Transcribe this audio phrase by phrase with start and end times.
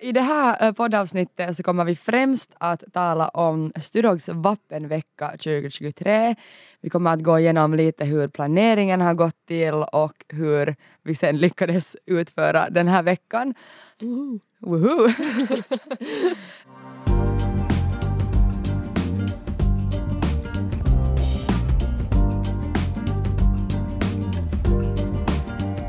[0.00, 6.34] I det här eh, poddavsnittet så kommer vi främst att tala om Studogs vappenvecka 2023.
[6.80, 11.36] Vi kommer att gå igenom lite hur planeringen har gått till och hur vi sen
[11.36, 13.54] lyckades utföra den här veckan.
[14.00, 14.38] Woho.
[14.60, 15.08] Woho!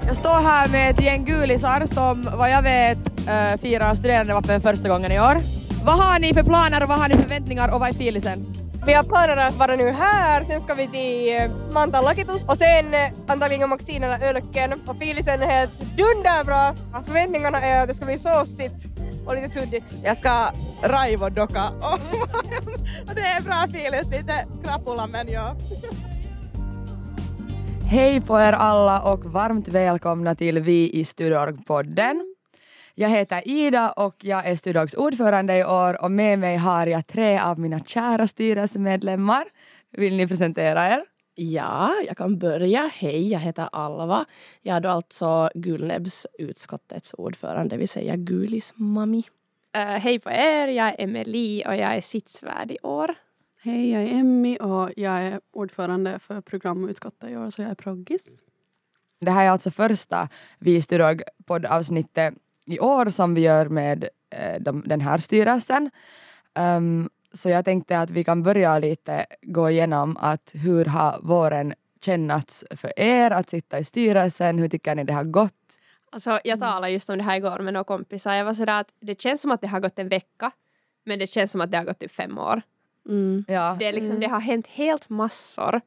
[0.07, 4.89] Jag står här med ett gäng gulisar som vad jag vet äh, firar studerandevapen första
[4.89, 5.37] gången i år.
[5.85, 8.45] Vad har ni för planer och vad har ni för förväntningar och vad är filisen?
[8.85, 12.57] Vi har planer att vara nu här, sen ska vi till eh, Manta Lakitus och
[12.57, 16.75] sen eh, antagligen Maxine eller Ölken och filisen är helt dunderbra.
[17.05, 18.87] Förväntningarna är att det ska bli såsigt
[19.27, 19.83] och lite suddigt.
[20.03, 20.49] Jag ska
[20.83, 21.63] raivodocka
[23.07, 25.55] och det är bra filis, lite krapula men ja.
[27.85, 32.28] Hej på er alla och varmt välkomna till Vi i Studorg-podden.
[32.99, 37.07] Jag heter Ida och jag är Studorgs ordförande i år och med mig har jag
[37.07, 39.43] tre av mina kära styrelsemedlemmar.
[39.91, 41.03] Vill ni presentera er?
[41.35, 42.91] Ja, jag kan börja.
[42.93, 44.25] Hej, jag heter Alva.
[44.61, 49.23] Jag är då alltså Gulnebs utskottets ordförande, det vill säga Gulis mami.
[49.77, 53.15] Uh, hej på er, jag är Emily och jag är sitsvärd i år.
[53.61, 57.75] Hej, jag är Emmy och jag är ordförande för programutskottet i år, så jag är
[57.75, 58.43] proggis.
[59.21, 60.81] Det här är alltså första Vi
[61.45, 62.33] poddavsnittet
[62.69, 65.91] i år som vi gör med eh, de, den här styrelsen.
[66.59, 71.73] Um, så jag tänkte att vi kan börja lite gå igenom att hur har våren
[72.01, 74.59] kännats för er att sitta i styrelsen?
[74.59, 75.53] Hur tycker ni det har gått?
[76.11, 78.33] Alltså, jag talade just om det här igår med några kompisar.
[78.33, 80.51] Jag var sådär att det känns som att det har gått en vecka,
[81.05, 82.61] men det känns som att det har gått typ fem år.
[83.09, 83.45] Mm.
[83.47, 83.75] Ja.
[83.79, 84.19] Det, är liksom, Mm.
[84.21, 85.81] det har hänt helt massor,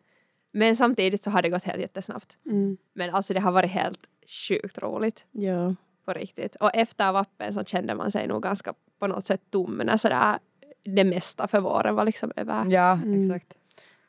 [0.53, 2.37] men samtidigt så har det gått helt jättesnabbt.
[2.47, 2.77] Mm.
[2.95, 4.01] Men alltså det har varit helt
[4.49, 5.75] sjukt roligt Ja.
[6.05, 6.57] På riktigt.
[6.57, 10.39] Och efter vappen så kände man sig nog ganska på något sätt tom när sådär
[10.85, 12.67] det mesta för våren var liksom över.
[12.71, 13.31] Ja, Mm.
[13.31, 13.55] exakt.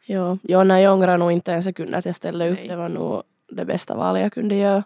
[0.05, 2.57] Ja, ja nej, jag ångrar nog inte en sekund att jag ställde upp.
[2.59, 2.67] Nej.
[2.67, 4.83] Det var nog det bästa valet jag kunde göra.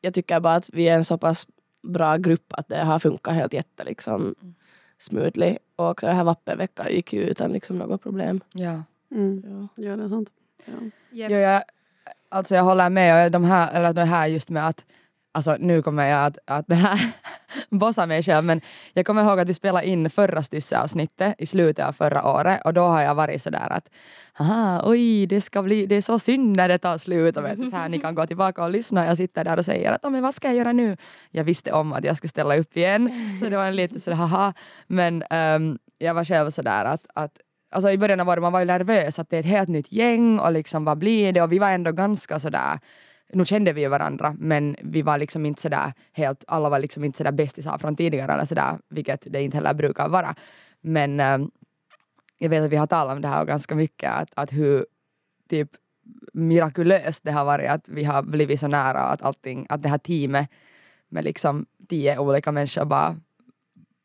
[0.00, 1.46] Jag tycker bara att vi är en så pass
[1.82, 4.34] bra grupp att det har funkat helt jätte liksom
[4.98, 5.56] smoothly.
[5.76, 8.40] Och också den här vappenveckan gick ju utan liksom något problem.
[8.52, 8.82] Ja.
[9.10, 9.42] Mm.
[9.76, 9.82] Ja.
[9.84, 10.28] Ja, det är sant.
[10.64, 10.72] Ja.
[11.10, 11.30] Japp.
[11.30, 11.62] Jo, jag,
[12.28, 13.24] alltså jag håller med.
[13.26, 14.84] Och de här, eller det här just med att
[15.34, 17.00] Alltså nu kommer jag att, att det här
[17.70, 18.60] bossa mig själv men
[18.92, 22.74] jag kommer ihåg att vi spelade in förra stysseavsnittet i slutet av förra året och
[22.74, 23.88] då har jag varit sådär att
[24.38, 27.58] aha, oj, det ska bli, det är så synd när det tar slut och vet,
[27.70, 29.06] så här, ni kan gå tillbaka och lyssna.
[29.06, 30.96] Jag sitter där och säger att men vad ska jag göra nu?
[31.30, 33.10] Jag visste om att jag skulle ställa upp igen
[33.42, 34.54] så det var en liten sådär haha
[34.86, 37.32] men um, jag var själv sådär att, att
[37.70, 39.92] Alltså i början av året man var ju nervös att det är ett helt nytt
[39.92, 42.78] gäng och liksom vad blir det och vi var ändå ganska sådär
[43.34, 47.04] nu kände vi ju varandra men vi var liksom inte sådär helt, alla var liksom
[47.04, 50.34] inte sådär bästisar från tidigare eller sådär, vilket det inte heller brukar vara.
[50.80, 51.50] Men ähm,
[52.38, 54.86] jag vet att vi har talat om det här ganska mycket, att, att hur
[55.48, 55.70] typ
[56.32, 59.98] mirakulöst det har varit att vi har blivit så nära att allting, att det här
[59.98, 60.50] teamet
[61.08, 63.16] med liksom tio olika människor bara,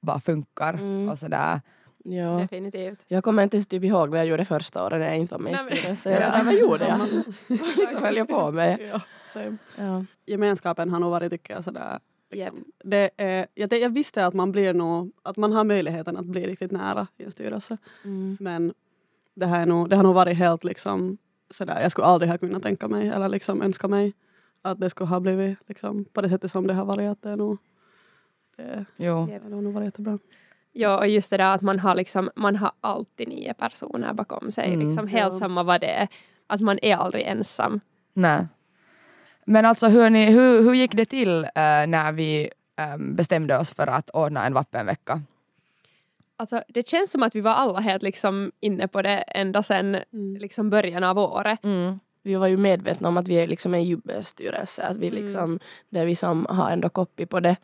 [0.02, 1.10] bara funkar Mm.
[1.10, 1.62] och sådär.
[2.04, 2.30] Ja.
[2.30, 3.00] Definitivt.
[3.08, 5.42] Jag kommer inte ens typ ihåg vad jag gjorde första året när jag inte var
[5.42, 6.14] med i styrelsen.
[6.14, 7.00] Jag sådär, vad gjorde jag?
[7.78, 8.80] Liksom höll jag på med?
[8.94, 9.02] Ja,
[9.34, 9.58] same.
[9.78, 10.06] Ja.
[10.26, 12.00] Gemenskapen har nog varit, tycker jag, sådär.
[12.32, 12.64] Liksom.
[12.84, 16.48] Det är, jag, jag visste att man blir nog, att man har möjligheten att bli
[16.48, 17.78] riktigt nära i en styrelse.
[18.04, 18.38] Mm.
[18.40, 18.74] Men
[19.34, 21.18] det, här är nog, det har nog varit helt liksom
[21.50, 24.14] sådär, jag skulle aldrig ha kunnat tänka mig eller liksom önska mig
[24.62, 27.12] att det skulle ha blivit liksom på det sättet som det har varit.
[27.12, 27.58] Att det är nog,
[28.56, 29.26] det, Jo.
[29.26, 30.20] Det har nog varit jättebra.
[30.72, 34.52] Ja, och just det där att man har, liksom, man har alltid nio personer bakom
[34.52, 34.74] sig.
[34.74, 34.88] Mm.
[34.88, 35.40] Liksom, helt Ja.
[35.40, 36.08] samma vad det är.
[36.48, 37.80] Att man är aldrig ensam.
[38.14, 38.48] Nej.
[39.46, 41.50] Men alltså hur, ni, hur, hur gick det till eh,
[41.88, 45.22] när vi ehm, bestämde oss för att ordna en vappenvecka?
[46.38, 49.96] Alltså, det känns som att vi var alla helt liksom inne på det ända sedan
[50.14, 50.36] Mm.
[50.42, 51.64] liksom början av året.
[51.64, 52.00] Mm.
[52.24, 54.84] Vi var ju medvetna om att vi är liksom en jubbestyrelse.
[54.84, 55.24] Att vi Mm.
[55.24, 55.60] liksom,
[55.90, 57.56] Det är vi som har ändå kopi på det.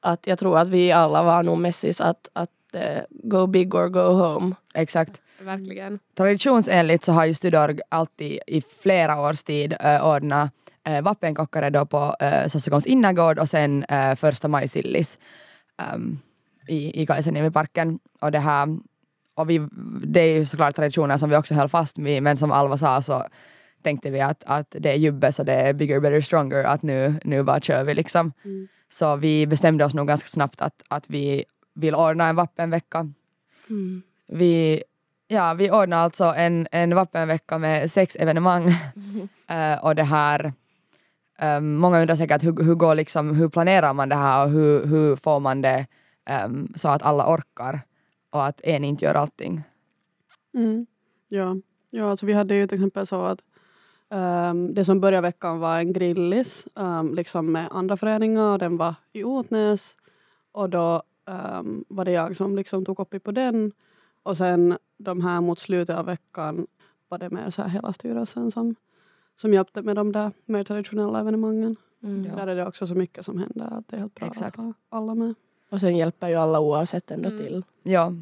[0.00, 3.88] Att jag tror att vi alla var nog messis att, att eh, go big or
[3.88, 4.54] go home.
[4.74, 5.20] Exakt.
[5.40, 5.98] Verkligen.
[6.16, 10.50] Traditionsenligt så har ju Studorg alltid i flera års tid äh, ordnat
[10.84, 15.18] äh, vappenkockare då på äh, Sossekoms innergård och sen äh, första maj-sillis
[15.78, 16.18] ehm,
[16.68, 17.98] i, i Kaisaniemiparken.
[18.20, 18.78] Och det här
[19.34, 19.68] och vi,
[20.04, 23.02] det är ju såklart traditioner som vi också höll fast vid men som Alva sa
[23.02, 23.24] så
[23.82, 27.20] tänkte vi att, att det är jubbe så det är bigger, better, stronger att nu,
[27.24, 28.32] nu bara kör vi liksom.
[28.44, 28.68] Mm.
[28.90, 31.44] Så vi bestämde oss nog ganska snabbt att, att vi
[31.74, 33.12] vill ordna en vappenvecka.
[33.70, 34.02] Mm.
[34.26, 34.82] Vi,
[35.28, 38.72] ja, vi ordnar alltså en, en vappenvecka med sex evenemang.
[39.50, 40.52] Eh, och det här,
[41.38, 44.86] eh, många undrar säkert hur, hur, går liksom, hur planerar man det här och hur,
[44.86, 45.86] hur får man det
[46.26, 47.80] ehm, så att alla orkar
[48.30, 49.62] och att en inte gör allting.
[50.54, 50.86] Mm.
[51.28, 51.56] Ja.
[51.90, 53.38] ja, alltså vi hade ju till exempel så att
[54.10, 58.76] ehm, det som började veckan var en grillis ehm, liksom med andra föreningar och den
[58.76, 59.96] var i Otnäs
[60.52, 63.72] och då ehm, var det jag som liksom tog upp på den
[64.22, 66.66] och sen de här mot slutet av veckan
[67.08, 68.74] var det mer så här hela styrelsen som,
[69.36, 71.76] som hjälpte med de där mer traditionella evenemangen.
[72.02, 72.22] Mm.
[72.36, 74.58] Där är det också så mycket som händer att det är helt bra Exakt.
[74.58, 75.34] att ha alla med.
[75.70, 77.40] Och sen hjälper ju alla oavsett ändå Mm.
[77.42, 77.64] till.
[77.82, 78.12] Ja,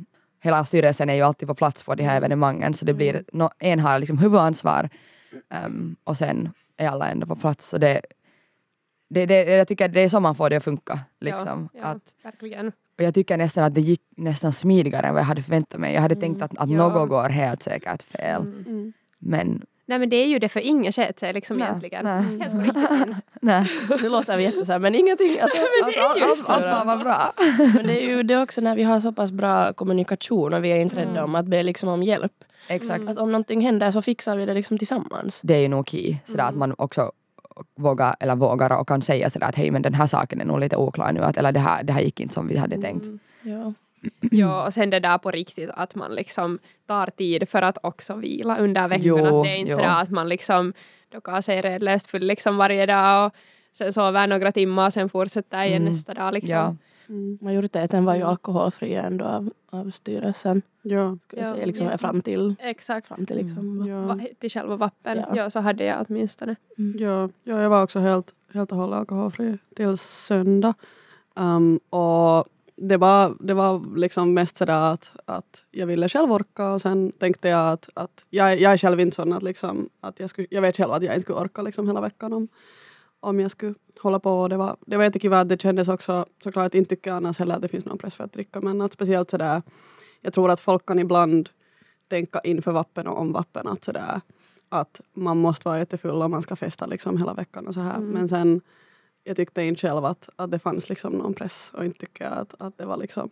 [0.41, 3.51] hela styrelsen är ju alltid på plats på de här evenemangen så det blir, no,
[3.59, 4.91] en har liksom huvudansvar
[5.51, 7.69] ehm, och sen är alla ändå på plats.
[7.69, 8.01] Så det,
[9.11, 11.01] det, det, jag tycker det är så man får det att funka.
[11.21, 11.69] Liksom.
[11.73, 12.67] Ja, ja, Att, verkligen.
[12.99, 15.95] och jag tycker nästan att det gick nästan smidigare än vad jag hade förväntat mig.
[15.95, 16.77] Jag hade tänkt att, att Ja.
[16.89, 18.43] något går helt säkert fel.
[18.43, 18.65] Mm.
[18.67, 18.93] Mm.
[19.19, 22.05] Men Nej men det är ju det för ingen sket sig liksom Nej, egentligen.
[22.05, 22.23] nej.
[22.41, 23.71] Helt riktigt nej,
[24.03, 25.41] Nu låter vi jätteså men ingenting.
[25.41, 25.97] Alltså, att,
[26.49, 27.33] allt, allt, var bra.
[27.75, 30.69] Men det är ju det också när vi har så pass bra kommunikation och vi
[30.73, 31.25] är inte rädda Mm.
[31.25, 32.33] om att be liksom om hjälp.
[32.69, 33.09] Exakt.
[33.09, 35.41] Att om någonting händer så fixar vi det liksom tillsammans.
[35.45, 36.17] Det är ju nog key.
[36.25, 37.13] Sådär att man också
[37.77, 40.61] vågar, eller vågar och kan säga sådär att hej men den här saken är nog
[40.61, 41.21] lite oklar nu.
[41.21, 43.03] Att, eller det här, det här gick inte som vi hade tänkt.
[43.03, 43.19] Mm.
[43.43, 43.73] Ja.
[44.21, 48.15] Ja, och sen det där på riktigt att man liksom tar tid för att också
[48.17, 49.05] vila under veckan.
[49.05, 49.79] Jo, att det är inte jo.
[49.79, 50.73] sådär att man liksom
[51.13, 53.33] dockar sig redlöst full liksom varje dag och
[53.79, 55.93] sen sover några timmar och sen fortsätter igen Mm.
[55.93, 56.33] nästa dag.
[56.35, 56.55] Liksom.
[56.55, 56.77] Ja,
[57.09, 57.39] Mm.
[57.41, 60.63] Majoriteten var ju alkoholfri ändå av, av styrelsen.
[60.83, 61.19] Ja.
[61.33, 61.99] Jag Ja, säga, liksom, ja.
[61.99, 63.09] fram till, Exakt.
[63.09, 63.87] fram till liksom.
[63.89, 64.01] Ja.
[64.01, 65.19] Va- Till själva vappen.
[65.19, 65.37] Ja.
[65.37, 65.51] Ja.
[65.51, 66.57] så hade jag åtminstone.
[66.99, 70.75] Ja, ja, jag var också helt, helt och hållet alkoholfri till söndag.
[71.35, 72.47] Um, och
[72.77, 77.13] det var, det var liksom mest sådär att, att jag ville själv orka och sen
[77.13, 80.49] tänkte jag att, att jag, jag är själv inte sån att, liksom, att jag, skulle,
[80.51, 82.49] jag vet själv att jag inte skulle orka liksom hela veckan om,
[83.21, 84.49] om jag skulle hålla på.
[84.49, 87.55] Det var, det var jättekul att det kändes också såklart inte tycker jag annars heller
[87.55, 89.63] att det finns någon press för att dricka men att speciellt sådär
[90.21, 91.49] jag tror att folk kan ibland
[92.09, 94.21] tänka inför vappen och om vappen att sådär
[94.69, 97.97] att man måste vara jättefull om man ska festa liksom hela veckan och så här.
[97.97, 98.09] Mm.
[98.09, 98.61] Men sen
[99.27, 102.33] jag tyckte inte själv att, att det fanns liksom någon press och inte tycker jag
[102.39, 103.31] att, att det var liksom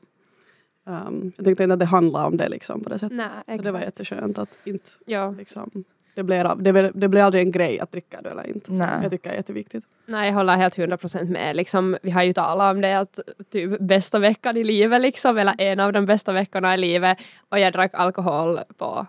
[0.87, 3.17] um, jag tyckte inte att det handlade om det liksom på det sättet.
[3.17, 4.01] Nej, Så det var exakt.
[4.01, 5.31] jätteskönt att inte Ja.
[5.39, 8.47] liksom det blev, av- det, blev, det blev aldrig en grej att dricka det eller
[8.47, 8.73] inte.
[8.73, 8.89] Nej.
[9.03, 9.85] Jag tycker det är jätteviktigt.
[10.07, 11.57] Nej, jag håller helt hundra procent med.
[11.57, 13.19] Liksom, vi har ju talat om det att
[13.51, 17.19] typ bästa veckan i livet liksom, eller en av de bästa veckorna i livet
[17.49, 19.07] och jag drack alkohol på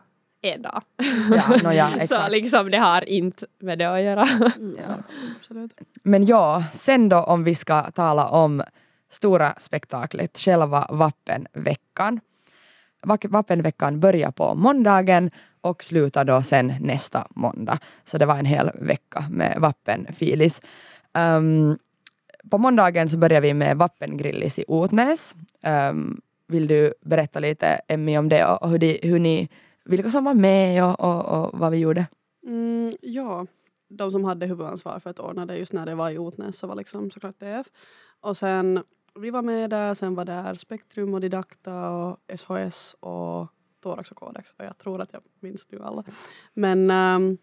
[0.53, 0.81] en dag.
[1.31, 4.27] ja, no, ja Så liksom det har inte med det att göra.
[4.77, 4.97] Ja.
[5.39, 5.71] Absolut.
[6.03, 8.63] Men ja, sen då om vi ska tala om
[9.11, 12.19] stora spektaklet, själva vappenveckan.
[13.03, 15.31] Vac- Vappenveckan börjar på måndagen
[15.61, 17.77] och slutar då sen nästa måndag.
[18.05, 20.61] Så det var en hel vecka med vappenfilis.
[21.37, 21.77] Um,
[22.51, 25.35] på måndagen så börjar vi med vappengrillis i Otnäs.
[25.91, 29.49] Um, vill du berätta lite, Emmy, om det och och hur, de, hur ni,
[29.85, 32.07] vilka som var med och, och, och vad vi gjorde?
[32.45, 33.45] Mm, ja,
[33.87, 36.67] de som hade huvudansvar för att ordna det just när det var i Otnäs så
[36.67, 37.67] var liksom såklart DF.
[38.19, 38.83] Och sen
[39.19, 43.47] vi var med där, sen var där Spektrum och Didakta och SHS och
[43.83, 46.03] Thorax och Codex och jag tror att jag minns nu alla.
[46.53, 47.37] Men, ehm,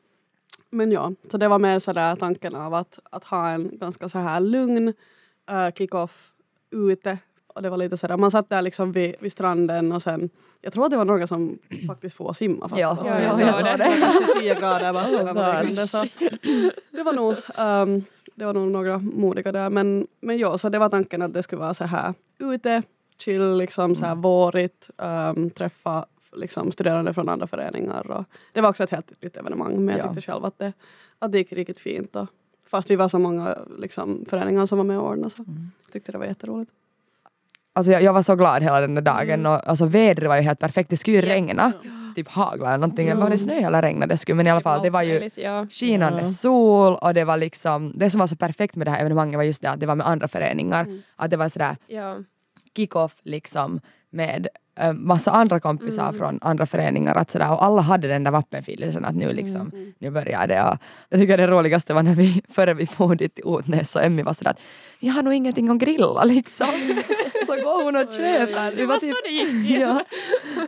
[0.71, 4.19] men ja, så det var mer sådär tanken av att, att ha en ganska så
[4.19, 4.89] här lugn
[5.51, 6.33] uh, kick-off
[6.71, 7.19] ute
[7.55, 10.73] och det var lite sådär, man satt där liksom vid, vid stranden och sen, jag
[10.73, 13.55] tror att det var några som faktiskt får simma fast Ja, det var ja, jag
[13.55, 13.77] såg det.
[13.77, 13.85] det.
[13.85, 16.05] var kanske 10 grader bara Oh ställan regnade, så.
[16.91, 19.71] Det var nog ehm, det var nog några modiga där.
[19.71, 22.83] Men, men ja, så det var tanken att det skulle vara så här ute,
[23.19, 28.69] chill, liksom så här vårigt, ehm, träffa liksom studerande från andra föreningar och det var
[28.69, 30.15] också ett helt nytt evenemang men jag Ja.
[30.15, 30.73] tyckte själv att det,
[31.19, 32.27] att det gick riktigt fint och
[32.67, 35.45] fast vi var så många liksom, föreningar som var med och ordnade så
[35.93, 36.71] tyckte det var jätteroligt.
[37.75, 39.53] Alltså jag, jag var så glad hela den där dagen Mm.
[39.53, 40.91] och alltså vädret var ju helt perfekt.
[40.91, 41.35] Det skulle ju Ja.
[41.35, 41.73] regna,
[42.17, 43.09] typ hagla eller någonting.
[43.09, 43.21] Mm.
[43.23, 45.67] Var det snö eller regnade det skulle men i alla fall det var ju ja.
[45.71, 46.29] skinande Ja.
[46.29, 49.45] sol och det var liksom, det som var så perfekt med det här evenemanget var
[49.45, 50.85] just det att det var med andra föreningar.
[50.85, 51.03] Mm.
[51.17, 52.17] Att det var sådär Ja.
[52.77, 54.49] kick-off liksom med
[54.81, 56.19] äh, massa andra kompisar Mm.
[56.19, 59.93] från andra föreningar att sådär, och alla hade den där vappenfilisen att nu liksom, Mm.
[59.99, 60.63] nu börjar det.
[60.63, 64.03] Och jag tycker det roligaste var när vi, före vi for dit till Otnäs och
[64.05, 64.61] Emmy var sådär att
[65.03, 66.67] vi har nog ingenting att grilla liksom.
[67.47, 68.77] så går hon och köper.
[68.77, 69.23] Det var typ- så.
[69.83, 70.01] Ja.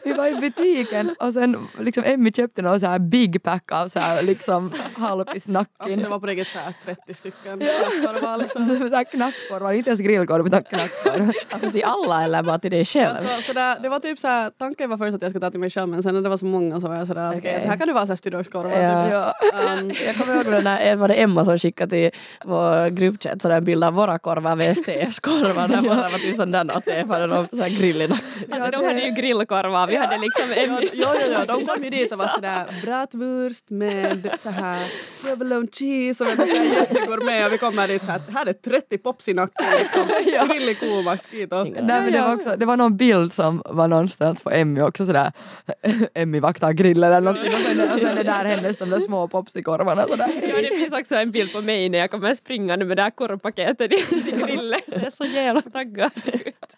[0.04, 3.88] vi var i butiken och sen liksom Emmy köpte någon så här big pack av
[3.88, 8.68] så här liksom halvpis Alltså det var på riktigt så här 30 stycken korvar liksom.
[8.90, 11.30] så här knackkorvar, inte ens grillkorv utan knackkorv.
[11.50, 13.16] Alltså till alla eller bara till dig själv?
[13.16, 15.60] Alltså, sådär, det var typ så här, tanken var först att jag skulle ta till
[15.60, 17.50] mig själv men sen när det var så många så var jag sådär att Okej.
[17.50, 18.70] okej, det här kan ju vara så här styrdogskorvar.
[18.78, 19.34] Ja.
[19.42, 19.54] Typ.
[19.54, 22.10] Um, Jag kommer ihåg den där, var det Emma som skickade till
[22.44, 26.36] vår gruppchat sådär en bild av våra korvar med STFs korvar där bara var till
[26.36, 26.64] sån där
[27.04, 28.52] var någon sån här grill i nacken.
[28.52, 31.90] Alltså, de hade ju grillkorvar, vi hade liksom en ja, ja, ja, de kom ju
[31.90, 34.82] dit och var sådär bratwurst med så här
[35.24, 39.28] provolone cheese och så här jättegourmet och vi kommer dit såhär, här är 30 pops
[39.28, 40.06] i nacken liksom.
[40.48, 41.68] Grillig kovax, kiitos.
[41.68, 45.06] Nej, men det, var också, det var någon bild som var någonstans på Emmy också
[45.06, 45.32] sådär
[46.14, 49.28] Emmy vaktar grillen eller någonting och sen, och sen är där hennes de där små
[49.28, 50.30] popsikorvarna sådär.
[50.42, 53.10] Ja, det finns också en bild på mig när jag kommer springande med det här
[53.10, 54.80] korvpaketet i- till grillen.
[54.88, 56.76] Så jag är så jävla taggad ut.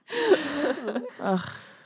[1.23, 1.38] Ah,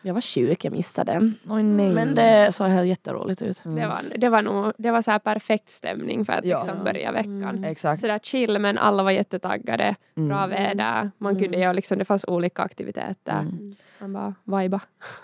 [0.03, 1.35] jag var sjuk, jag missade den.
[1.49, 1.89] Oj, nej.
[1.91, 3.61] Men det såg helt jätteroligt ut.
[3.65, 6.63] Det var, det var nog det var så här perfekt stämning för att Ja.
[6.65, 7.65] liksom börja veckan.
[7.65, 8.01] Exakt.
[8.01, 9.95] Så där chill men alla var jättetaggade.
[10.15, 10.51] Bra Mm.
[10.51, 11.11] väder.
[11.19, 13.39] Man kunde göra liksom, det fanns olika aktiviteter.
[13.41, 13.75] Mm.
[13.99, 14.81] Man bara vajba.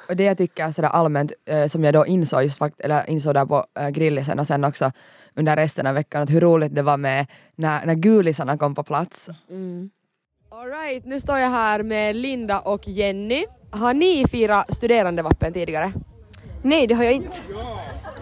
[0.09, 3.35] Och det jag tycker sådär allmänt, eh, som jag då insåg just fakt- eller insåg
[3.35, 4.93] där på eh, grillisen och sen också
[5.35, 8.83] under resten av veckan, att hur roligt det var med när, när gulisarna kom på
[8.83, 9.29] plats.
[10.59, 13.45] Alright, nu står jag här med Linda och Jenny.
[13.71, 15.93] Har ni firat studerandevappen tidigare?
[16.63, 17.37] Nej, det har jag inte.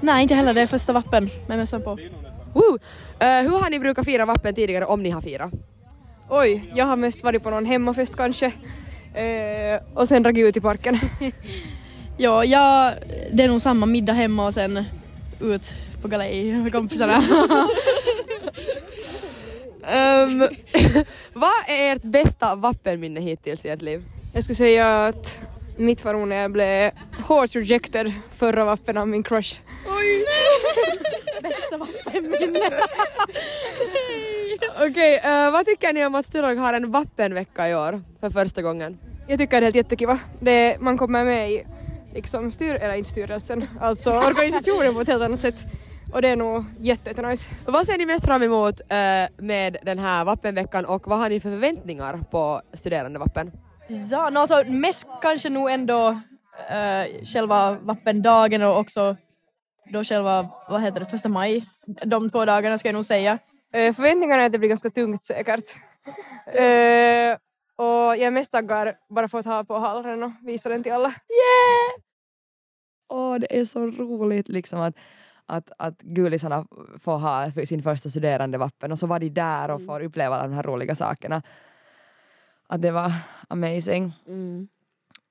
[0.01, 0.55] Nej, inte heller.
[0.55, 1.99] Det är första vappen med mössan på.
[2.53, 2.79] Woo!
[3.19, 5.53] Eh, hur har ni brukat fira vappen tidigare om ni har firat?
[6.29, 8.47] Oj, jag har mest varit på någon hemmafest kanske.
[9.15, 10.99] Eh, och sen dragit ut i parken.
[12.17, 12.95] Ja, jag,
[13.33, 14.85] det är nog samma middag hemma och sen
[15.41, 17.23] ut på galej med kompisarna.
[19.89, 20.41] Um,
[21.33, 24.05] vad är ert bästa vappenminne hittills i ert liv?
[24.33, 25.43] Jag skulle säga att
[25.77, 26.91] mitt var när jag blev
[27.23, 29.61] hårt rejected förra vappen av min crush.
[31.43, 32.61] Bästa vappenminne.
[34.81, 38.63] Okej, eh, vad tycker ni om att Sturog har en vappenvecka i år för första
[38.63, 38.99] gången?
[39.29, 40.19] Jag tycker det är helt jättekiva.
[40.41, 41.67] Det, man kommer med i
[42.15, 45.67] liksom styr, eller inte styrelsen, alltså organisationen på ett helt annat sätt.
[46.15, 47.51] Och det är nog jätte, jättenice.
[47.67, 51.41] Vad ser ni mest fram emot eh, med den här vappenveckan och vad har ni
[51.41, 53.53] för förväntningar på studerandevappen?
[54.11, 59.17] Ja, no, alltså, mest kanske nog ändå uh, själva vappendagen och också
[59.93, 61.69] då själva, vad heter det, första maj.
[61.87, 63.39] De två dagarna ska jag nog säga.
[63.73, 65.65] Eh, förväntningarna är att det blir ganska tungt säkert.
[66.47, 67.37] Eh,
[67.77, 70.93] och jag är mest taggad bara för att ha på halen och visa den till
[70.93, 71.15] alla.
[73.09, 74.95] Åh, det är så roligt liksom att,
[75.47, 76.67] att, att gulisarna
[76.99, 80.55] får ha sin första studerandevappen och så var de där och får uppleva alla de
[80.55, 81.43] här roliga sakerna.
[82.69, 83.13] Att det var
[83.49, 84.13] amazing.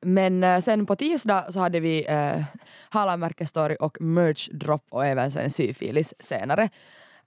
[0.02, 2.44] Men eh, sen på tisdag så hade vi eh,
[2.90, 6.70] Halamärkesstory och merch drop och även sen syfilis senare.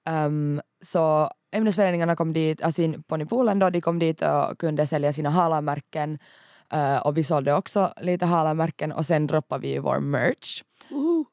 [0.08, 4.86] Um, så ämnesföreningarna kom dit, alltså in på Nipolen då, de kom dit och kunde
[4.86, 6.18] sälja sina halamärken
[6.72, 10.62] eh, och vi sålde också lite halamärken och sen droppade vi vår merch.
[10.92, 11.24] Uh,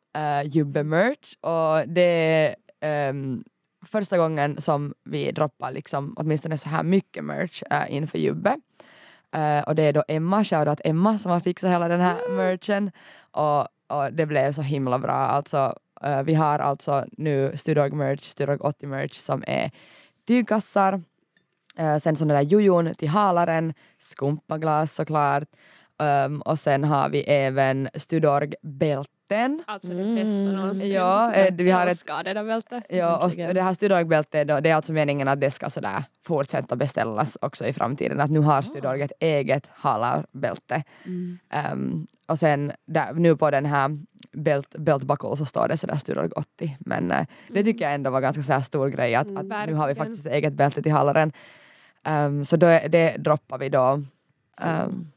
[0.45, 3.43] Jubbe-merch och det är ehm,
[3.91, 8.57] första gången som vi droppar liksom åtminstone så här mycket merch uh, inför Jubbe.
[9.33, 12.91] Eh, och det är då Emma, shoutout Emma som har fixat hela den här merchen.
[13.31, 15.13] Och, och det blev så himla bra.
[15.13, 19.71] Alltså, eh, vi har alltså nu Studog merch, Studog 80 merch som är
[20.27, 20.93] tygkassar,
[21.79, 25.47] uh, sen sådana där jojon till halaren, skumpaglas såklart.
[25.99, 29.63] Um, och sen har vi även Studorg bälten.
[29.67, 30.91] Alltså det bästa någonsin.
[30.91, 32.83] Ja, eh, vi har ett det där bältet.
[32.89, 37.37] Ja, och det här Studorg-bältet, det är alltså meningen att det ska sådär fortsätta beställas
[37.41, 38.19] också i framtiden.
[38.19, 40.83] Att nu har Studorg ett eget halarbälte.
[41.73, 43.97] Um, och sen där, nu på den här
[44.31, 46.77] belt, belt buckle så står det sådär Studorg 80.
[46.79, 49.87] Men eh, det tycker jag ändå var ganska såhär stor grej att, att nu har
[49.87, 51.31] vi faktiskt ett eget bälte till halaren.
[52.07, 54.03] Um, så då, det droppar vi då.
[54.61, 55.12] Um,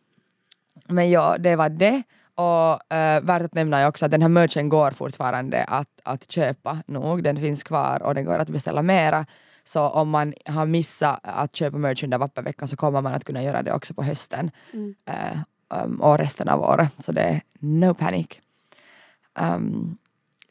[0.88, 2.02] men ja, det var det.
[2.34, 6.30] Och eh, värt att nämna är också att den här merchen går fortfarande att, att
[6.30, 7.22] köpa nog.
[7.22, 9.26] Den finns kvar och den går att beställa mera.
[9.64, 13.42] Så om man har missat att köpa merch under vappenveckan så kommer man att kunna
[13.42, 14.50] göra det också på hösten
[15.06, 15.38] eh,
[15.84, 16.92] um, och resten av året.
[16.98, 18.26] Så det är no panic.
[19.40, 19.98] Um,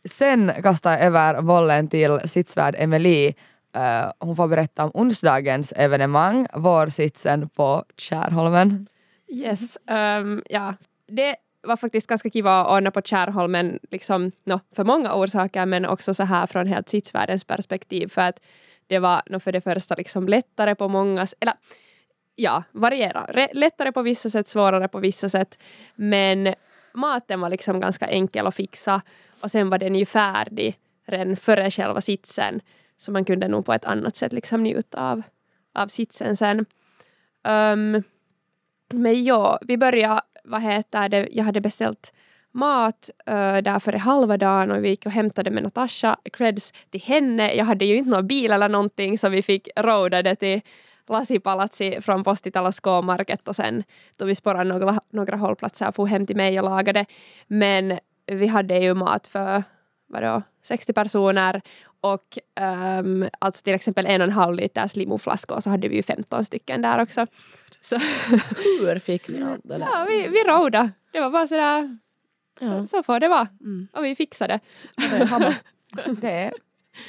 [0.09, 3.33] sen kastar jag över bollen till sitsvärd Emily.
[3.75, 8.87] Eh, hon får berätta om onsdagens evenemang, vårsitsen på Kärholmen.
[9.27, 10.73] Yes, Um, ja.
[11.07, 15.85] Det var faktiskt ganska kiva att ordna på Kärholmen, liksom, no, för många orsaker, men
[15.85, 18.39] också så här från helt sitsvärldens perspektiv, för att
[18.87, 21.53] det var no, för det första liksom lättare på många, eller
[22.35, 23.25] ja, variera.
[23.29, 25.59] Re- lättare på vissa sätt, svårare på vissa sätt,
[25.95, 26.53] men
[26.93, 29.01] maten var liksom ganska enkel att fixa
[29.41, 32.61] och sen var den ju färdig redan före själva sitsen.
[32.97, 35.21] Så man kunde nog på ett annat sätt liksom njuta av,
[35.73, 36.65] av sitsen sen.
[37.43, 38.03] Um,
[38.93, 42.13] men ja, vi började, vad heter det, jag hade beställt
[42.51, 47.01] mat uh, där före halva dagen och vi gick och hämtade med Natasha, creds till
[47.01, 47.53] henne.
[47.53, 50.61] Jag hade ju inte någon bil eller någonting så vi fick roada det till
[51.07, 53.83] Lasipalatsi från Postitalos K-market och sen
[54.15, 57.05] då vi spårade några, några hållplatser och for hem till mig och lagade.
[57.47, 59.63] Men vi hade ju mat för
[60.07, 61.61] vadå, 60 personer
[62.01, 62.37] och
[62.99, 66.45] um, alltså till exempel en och en halv liters limoflaskor så hade vi ju 15
[66.45, 67.27] stycken där också.
[67.81, 67.95] Så
[68.81, 69.87] Hur fick ni allt det där?
[69.93, 70.91] ja, vi, vi rådde.
[71.11, 71.97] Det var bara sådär,
[72.59, 72.67] Ja.
[72.67, 73.47] så, så får det vara.
[73.61, 73.87] Mm.
[73.93, 74.59] Och vi fixade.
[76.21, 76.51] Det,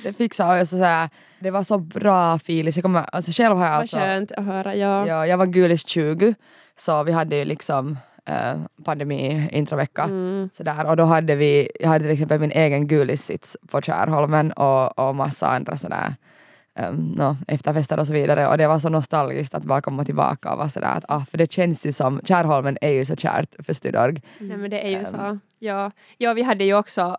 [0.02, 0.68] det fixade jag.
[0.68, 1.10] Så såhär,
[1.40, 2.72] det var så bra feeling.
[2.76, 4.74] Jag kommer, alltså själv har jag Vad alltså, skönt att höra.
[4.74, 5.06] Ja.
[5.06, 6.34] ja, jag var gulis 20
[6.76, 10.02] så vi hade ju liksom eh, pandemi introvecka.
[10.02, 10.50] Mm.
[10.52, 10.86] Sådär.
[10.86, 15.14] Och då hade vi, jag hade till exempel min egen gulissits på Kärholmen och, och
[15.14, 16.14] massa andra sådär
[16.78, 18.48] um, no, efterfester och så vidare.
[18.48, 21.38] Och det var så nostalgiskt att bara komma tillbaka och vara sådär att ah, för
[21.38, 24.22] det känns ju som, Kärholmen är ju så kärt för Studorg.
[24.38, 25.06] Nej men det är ju Ehm.
[25.06, 25.38] så.
[25.58, 25.90] Ja.
[26.18, 27.16] ja, vi hade ju också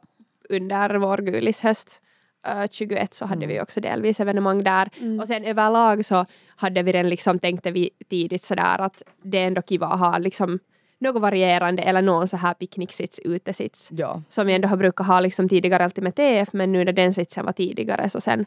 [0.49, 2.01] under vår gulis höst
[2.47, 4.89] eh, 21 så hade vi ju också delvis evenemang där.
[5.21, 9.47] Och sen överlag så hade vi den liksom, tänkte vi tidigt sådär att det är
[9.47, 10.59] ändå kiva att ha liksom
[10.99, 13.89] något varierande eller någon så här picknicksits, utesits.
[13.91, 14.21] Ja.
[14.29, 17.13] Som vi ändå har brukat ha liksom tidigare alltid med TF men nu när den
[17.13, 18.45] sitsen var tidigare så sen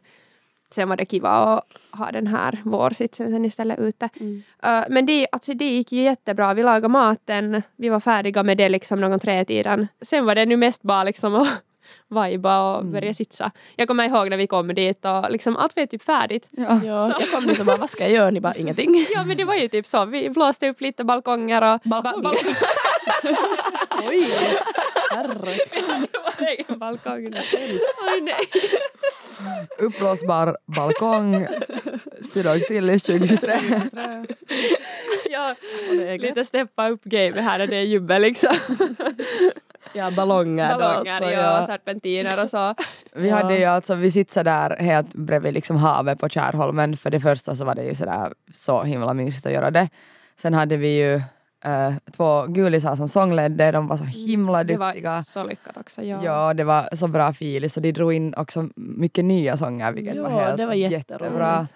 [0.75, 4.09] Sen var det kiva att ha den här vårsitsen sen istället ute.
[4.21, 6.55] Uh, men det, alltså det gick ju jättebra.
[6.55, 9.89] Vi lagade maten, vi var färdiga med det liksom någon tretiden.
[10.03, 11.49] Sen var det nu mest bara liksom att
[12.09, 13.51] vajba och börja sitsa.
[13.77, 16.49] Jag kommer ihåg när vi kom dit och liksom allt var ju typ färdigt.
[16.51, 16.81] Ja.
[16.85, 18.31] Ja, jag kom dit och bara, vad ska jag göra?
[18.31, 19.07] Ni bara, ingenting.
[19.15, 20.05] Ja men det var ju typ så.
[20.05, 21.81] Vi blåste upp lite balkonger och...
[21.85, 22.39] Balkonger?
[24.09, 24.27] Oj,
[25.11, 26.77] herre.
[26.77, 27.27] balkong.
[28.13, 28.49] Oj nej.
[29.79, 31.47] Uppblåsbar balkong,
[32.69, 33.61] Sillis 2023.
[35.31, 35.55] Ja,
[36.19, 38.55] lite steppa upp gamet här när det är jubbe liksom.
[39.93, 40.79] Ja, ballonger.
[40.79, 42.75] Ballonger också, ja, serpentiner och så.
[43.13, 43.37] Vi Ja.
[43.37, 46.97] hade ju alltså, vi sitter där helt bredvid liksom havet på Kärholmen.
[46.97, 49.89] För det första så var det ju sådär så himla mysigt att göra det.
[50.37, 51.15] Sen hade vi ju
[51.65, 55.11] eh, två gulisar som sångledde, de var så himla Det duktiga.
[55.11, 56.03] var så lyckat också.
[56.03, 56.19] Ja.
[56.25, 60.15] Ja, det var så bra feeling så de drog in också mycket nya sånger vilket
[60.17, 61.67] Ja, var helt det var jättebra.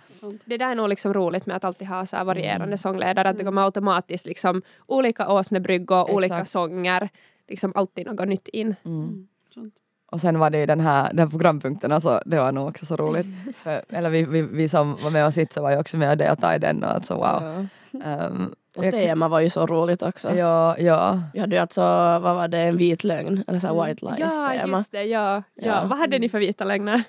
[0.45, 3.29] Det där är nog liksom roligt med att alltid ha så här varierande sångledare.
[3.29, 7.09] Att det kommer automatiskt liksom olika åsnebryggor, olika sånger.
[7.49, 8.75] Liksom alltid något nytt in.
[8.85, 9.29] Mm.
[9.55, 9.75] sant.
[10.13, 12.87] Och sen var det ju den här, den här programpunkten, alltså, det var nog också
[12.87, 13.27] så roligt.
[13.89, 16.17] Eller vi, vi, vi som var med och sitt så var ju också med och
[16.17, 17.67] deltagade i den och alltså wow.
[17.91, 18.27] Ja.
[18.27, 20.35] Um, Och tema var ju så roligt också.
[20.35, 21.23] Ja, ja.
[21.33, 23.45] Vi hade ju alltså, vad var det, en vit lögn?
[23.47, 24.79] Eller så här white lies Ja, tema.
[24.79, 25.03] just det.
[25.05, 25.67] Ja, ja.
[25.67, 25.87] Ja.
[25.87, 27.03] Vad hade ni för vita lögner?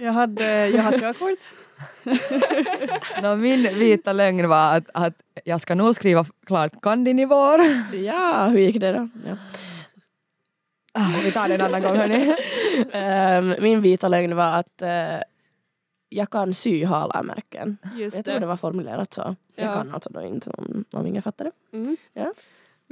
[0.00, 1.38] Jag, hade, jag har körkort.
[3.22, 7.60] No, min vita lögn var att, att jag ska nog skriva klart kandin i vår.
[7.96, 9.08] Ja, hur gick det då?
[9.26, 9.36] Ja.
[10.92, 12.36] Ah, vi tar det en annan gång hörni.
[12.92, 15.20] Ehm, min vita lögn var att eh,
[16.08, 17.76] jag kan sy halarmärken.
[17.96, 19.36] Just Jag tror det var formulerat så.
[19.54, 19.74] Jag Ja.
[19.74, 21.76] kan alltså då inte om, om ingen fattar det.
[21.76, 21.96] Mm.
[22.12, 22.32] Ja.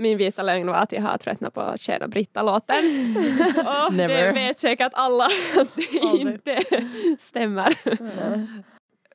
[0.00, 2.76] Min vita lögn var att jag har tröttnat på Tjena Britta-låten.
[3.87, 6.34] Och det vet säkert alla att det Aldrig.
[6.34, 6.58] inte
[7.18, 7.74] stämmer.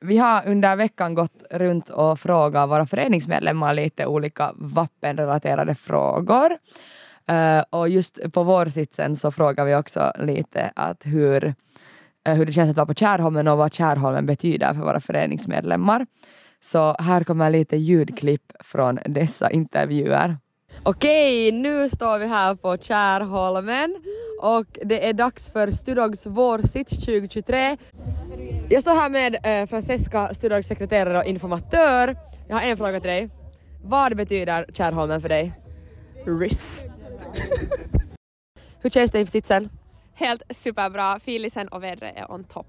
[0.00, 6.58] Vi har under veckan gått runt och frågat våra föreningsmedlemmar lite olika vappenrelaterade frågor.
[7.26, 11.54] Eh, och just på vårsitsen så frågar vi också lite att hur,
[12.26, 16.06] eh, hur det känns att vara på Kärholmen och vad Kärholmen betyder för våra föreningsmedlemmar.
[16.62, 20.36] Så här kommer lite ljudklipp från dessa intervjuer.
[20.82, 23.96] Okej, nu står vi här på Kärholmen
[24.42, 27.76] och det är dags för Studogs vårsits 2023.
[28.70, 32.16] Jag står här med eh, Francesca, Studogs sekreterare och informatör.
[32.48, 33.30] Jag har en fråga till dig.
[33.84, 35.52] Vad betyder Kärholmen för dig?
[36.26, 36.84] Riss.
[38.80, 39.70] Hur känns det i sitsen?
[40.14, 41.20] Helt superbra.
[41.20, 42.66] Filisen och vädret är on top.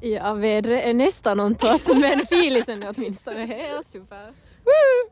[0.00, 4.24] Ja, vädret är nästan on topp men filisen är åtminstone helt super.
[4.64, 5.09] Woo!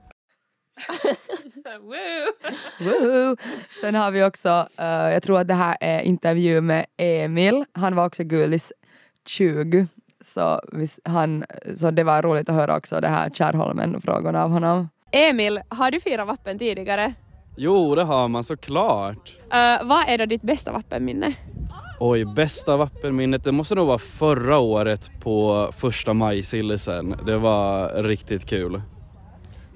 [2.81, 3.37] Woohoo!
[3.81, 7.65] Sen har vi också, eh, jag tror att det här är intervju med Emil.
[7.73, 8.73] Han var också Gulis
[9.27, 9.87] 20.
[10.35, 11.45] Så, vis- han,
[11.77, 14.89] så det var roligt att höra också det här Kärholmen-frågorna av honom.
[15.13, 17.15] Emil, har du firat vappen tidigare?
[17.57, 19.37] Jo, det har man såklart.
[19.55, 21.33] Uh, vad är då ditt bästa vappenminne?
[22.01, 27.17] Oj, bästa vappenminnet, det måste nog vara förra året på första maj-sillisen.
[27.27, 28.83] Det var riktigt kul.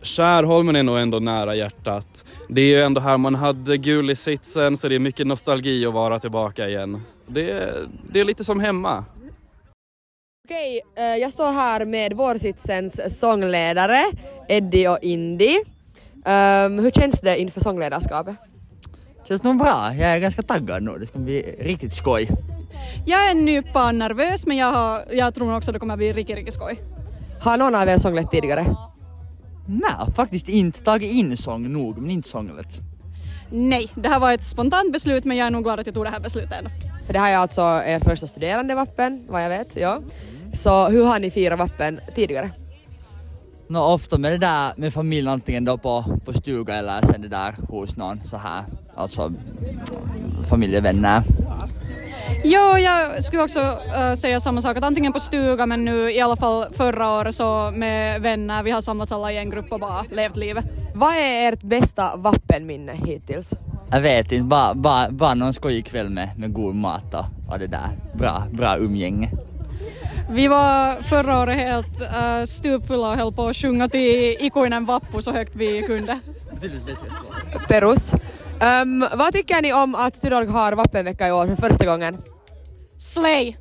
[0.02, 2.24] Skärholmen är nog ändå nära hjärtat.
[2.48, 5.86] Det är ju ändå här man hade gul i sitsen så det är mycket nostalgi
[5.86, 7.02] att vara tillbaka igen.
[7.26, 7.74] Det,
[8.12, 9.04] det är lite som hemma.
[10.44, 14.00] Okej, eh, jag står här med Vårsitsens sångledare
[14.48, 15.56] Eddie och Indy.
[16.14, 18.36] Um, hur känns det inför sångledarskapet?
[19.28, 19.94] Känns nog bra.
[19.94, 20.98] Jag är ganska taggad nu.
[20.98, 22.30] Det ska bli riktigt skoj.
[23.06, 26.54] Jag är nypa nervös men jag, har, jag tror också det kommer bli riktigt, riktigt
[26.54, 26.80] skoj.
[27.40, 28.66] Har någon av er sånglett tidigare?
[29.66, 32.80] Nej, faktiskt inte tagit in sång nog, men inte sånglet.
[33.50, 36.04] Nej, det här var ett spontant beslut men jag är nog glad att jag tog
[36.04, 36.70] det här beslutet ändå.
[37.06, 39.76] För det här är alltså er första studerande vappen, vad jag vet.
[39.76, 40.00] Ja.
[40.54, 42.50] Så hur har ni firat vappen tidigare?
[43.68, 47.28] Nå, ofta med det där med familjen antingen då på, på stuga eller sen det
[47.28, 49.32] där hos någon så här, alltså
[50.48, 51.22] familjevänner.
[52.44, 53.60] Jo, jag skulle också
[53.96, 57.34] äh, säga samma sak, att antingen på stuga men nu i alla fall förra året
[57.34, 60.64] så med vänner, vi har samlats alla i en grupp och bara levt livet.
[60.94, 63.54] Vad är ert bästa vappenminne hittills?
[63.90, 67.58] Jag vet inte, bara, bara, bara någon skojig kväll med, med god mat och, och
[67.58, 67.88] det där.
[68.14, 69.30] Bra, bra umgänge.
[70.30, 75.22] Vi var förra året helt äh, stupfulla och höll på att sjunga till ikuinen vappu
[75.22, 76.20] så högt vi kunde.
[77.68, 78.14] Perus.
[78.62, 82.22] Um, vad tycker ni om att Studorg har vappenvecka i år för första gången?
[82.98, 83.56] Slay!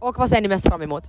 [0.00, 1.04] Och vad ser ni mest fram emot?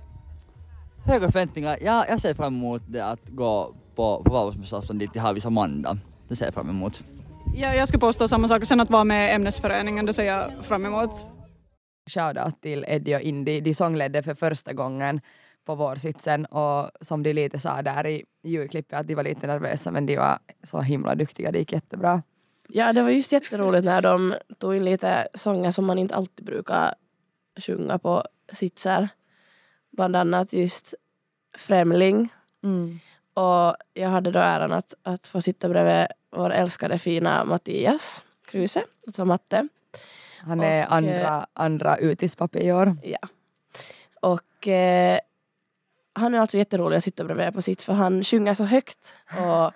[1.04, 1.78] Höga förväntningar.
[1.80, 5.98] Ja, jag ser fram emot det att gå på, på valborgsmässoafton dit till Havis Amanda.
[6.28, 7.04] Det ser jag fram emot.
[7.54, 8.64] Ja, jag skulle påstå samma sak.
[8.64, 11.10] Sen att vara med ämnesföreningen, det ser jag fram emot.
[12.10, 13.60] Shoutout till Eddie och Indy.
[13.60, 15.20] De sångledde för första gången
[15.66, 19.90] på vårsitsen och som de lite sa där i ljudklippet att de var lite nervösa
[19.90, 20.38] men de var
[20.70, 21.52] så himla duktiga.
[21.52, 22.22] Det gick jättebra.
[22.74, 26.44] Ja, det var just jätteroligt när de tog in lite sånger som man inte alltid
[26.46, 26.94] brukar
[27.56, 29.08] sjunga på sitser.
[29.90, 30.94] Bland annat just
[31.56, 32.28] Främling.
[32.62, 33.00] Mm.
[33.34, 38.84] Och jag hade då äran att, att få sitta bredvid vår älskade fina Mattias Kruse,
[39.06, 39.68] alltså matte.
[40.38, 42.96] Han är Och, andra, andra utispappa i år.
[43.02, 43.28] Ja.
[44.20, 45.18] Och eh,
[46.12, 49.72] han är alltså jätterolig att sitta bredvid på sits för han sjunger så högt och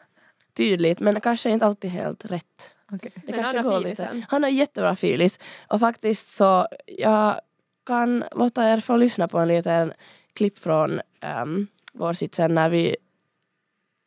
[0.54, 2.75] tydligt men kanske inte alltid helt rätt.
[2.92, 3.10] Okay.
[3.14, 4.24] Det Men kanske han går lite.
[4.28, 5.40] Han har jättebra filis.
[5.68, 7.40] Och faktiskt så jag
[7.86, 9.92] kan låta er få lyssna på en liten
[10.34, 11.00] klipp från
[11.42, 12.96] um, vår sitsen när vi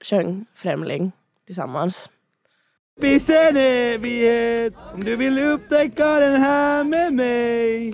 [0.04, 1.12] sjöng Främling
[1.46, 2.10] tillsammans.
[3.02, 7.94] Finns en evighet om du vill upptäcka den här med mig.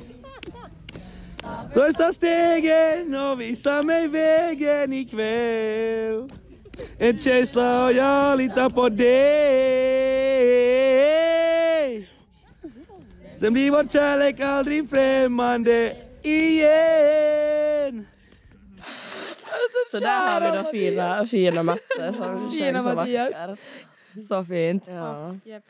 [1.73, 6.29] Första stegen och visa mig vägen ikväll.
[6.99, 10.04] En känsla och jag litar på dig.
[13.37, 18.05] Sen blir vår kärlek aldrig främmande igen.
[19.91, 23.33] Så där har vi då fina, fina matte som Fina sjöng så Mattias.
[23.33, 23.59] vackert.
[24.27, 24.83] Så fint.
[24.87, 25.27] Ja.
[25.33, 25.61] Nej,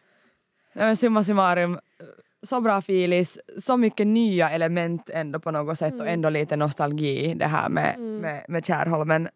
[0.74, 1.80] men summa summarum,
[2.44, 7.34] så bra filis, så mycket nya element ändå på något sätt och ändå lite nostalgi
[7.34, 9.30] det här med, med, med Kärholmen.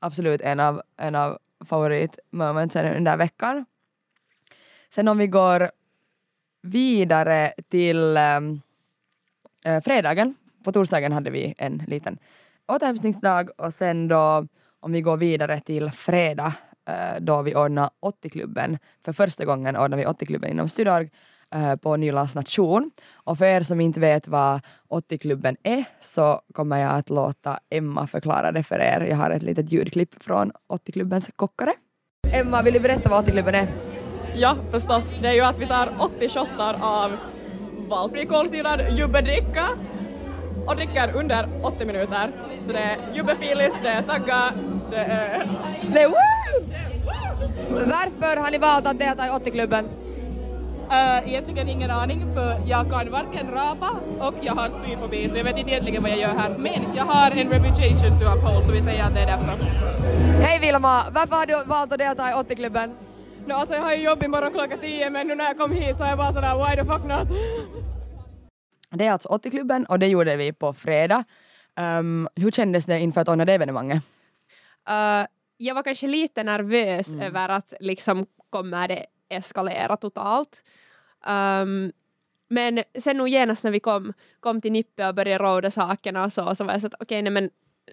[0.00, 3.64] Absolut en av, en av favoritmomentsen under veckan.
[4.94, 5.70] Sen om vi går
[6.62, 10.34] vidare till äh, fredagen.
[10.64, 12.18] På torsdagen hade vi en liten
[12.66, 14.46] återhämtningsdag och sen då
[14.80, 16.54] om vi går vidare till fredag
[16.88, 18.78] äh, då vi ordnar 80-klubben.
[19.04, 21.10] För första gången ordnar vi 80-klubben inom Studorg
[21.54, 22.90] äh, eh, på Nylands nation.
[23.12, 28.06] Och för er som inte vet vad 80-klubben är så kommer jag att låta Emma
[28.06, 29.06] förklara det för er.
[29.10, 31.72] Jag har ett litet ljudklipp från 80-klubbens kockare.
[32.32, 33.91] Emma, vill du berätta vad 80-klubben är?
[34.34, 35.12] Ja, förstås.
[35.22, 37.12] Det är ju att vi tar 80 shottar av
[37.88, 39.66] valfri kolsyrad jubbedricka
[40.66, 42.32] och dricker under 80 minuter.
[42.66, 44.52] Så det är jubbefilis, det är tagga,
[44.90, 45.42] det är...
[45.94, 46.68] Nej, woo!
[47.70, 49.84] Varför har ni valt att delta i 80-klubben?
[50.90, 53.90] Uh, egentligen ingen aning för jag kan varken rapa
[54.20, 56.54] och jag har spyfobi så jag vet inte egentligen vad jag gör här.
[56.58, 59.64] Men jag har en reputation to uphold så vi säger att det är därför.
[60.42, 62.94] Hej Vilma, varför har du valt att delta i 80-klubben?
[63.46, 65.98] No, alltså jag har ju jobb imorgon klockan 10 men nu när jag kom hit
[65.98, 67.28] så är jag bara sådär why the fuck not?
[68.90, 71.24] Det är alltså 80-klubben och det gjorde vi på fredag.
[71.80, 74.02] Um, hur kändes det inför att ordna det evenemanget?
[74.90, 75.26] Uh,
[75.56, 77.20] jag var kanske lite nervös Mm.
[77.26, 80.62] över att liksom kommer det eskalera totalt.
[81.26, 81.92] Um,
[82.48, 86.32] men sen nog genast när vi kom, kom till Nippe och började råda sakerna och
[86.32, 87.50] så, så var jag så att okej, nej men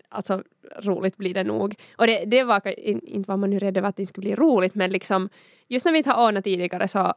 [0.09, 0.43] alltså
[0.77, 1.75] roligt blir det nog.
[1.97, 4.35] Och det, det var inte var man ju rädd över att det inte skulle bli
[4.35, 5.29] roligt, men liksom
[5.67, 7.13] just när vi inte har ordnat tidigare så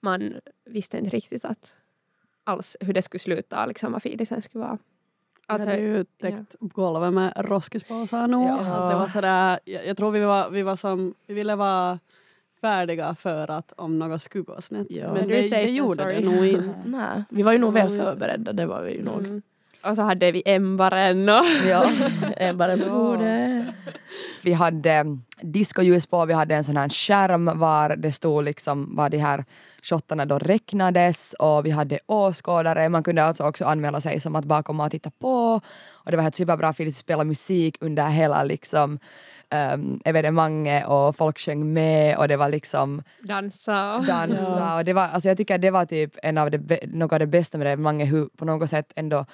[0.00, 1.76] man visste inte riktigt att
[2.44, 4.78] alls hur det skulle sluta, liksom vad filisen skulle vara.
[5.46, 8.48] Alltså, vi hade ju täckt golvet med roskispåsar nog.
[8.48, 8.88] Ja.
[8.90, 11.98] Det var sådär, jag, jag tror vi var, vi var som, vi ville vara
[12.60, 14.86] färdiga för att om något skulle gå snett.
[14.90, 15.12] Ja.
[15.12, 16.14] Men Better det, det gjorde sorry.
[16.14, 16.74] det nog inte.
[16.84, 19.18] Nej, vi var ju nog väl förberedda, det var vi ju nog.
[19.18, 19.42] Mm.
[19.84, 21.44] Och så hade vi ämbaren och...
[21.68, 21.90] Ja.
[22.36, 23.66] Ämbaren på bordet.
[24.42, 25.04] Vi hade
[25.40, 29.44] discoljus på, vi hade en sån här skärm var det stod liksom var de här
[29.82, 32.88] shottarna då räknades och vi hade åskådare.
[32.88, 35.60] Man kunde alltså också anmäla sig som att bara komma och titta på.
[36.04, 38.98] Och det var ett superbra feeling att spela musik under hela liksom
[39.74, 43.98] um, evenemanget och folk sjöng med och det var liksom Dansa.
[43.98, 44.76] dansa.
[44.76, 47.26] Och det var, alltså jag tycker det var typ en av det, något av det
[47.26, 49.26] bästa med det evenemanget, hur på något sätt ändå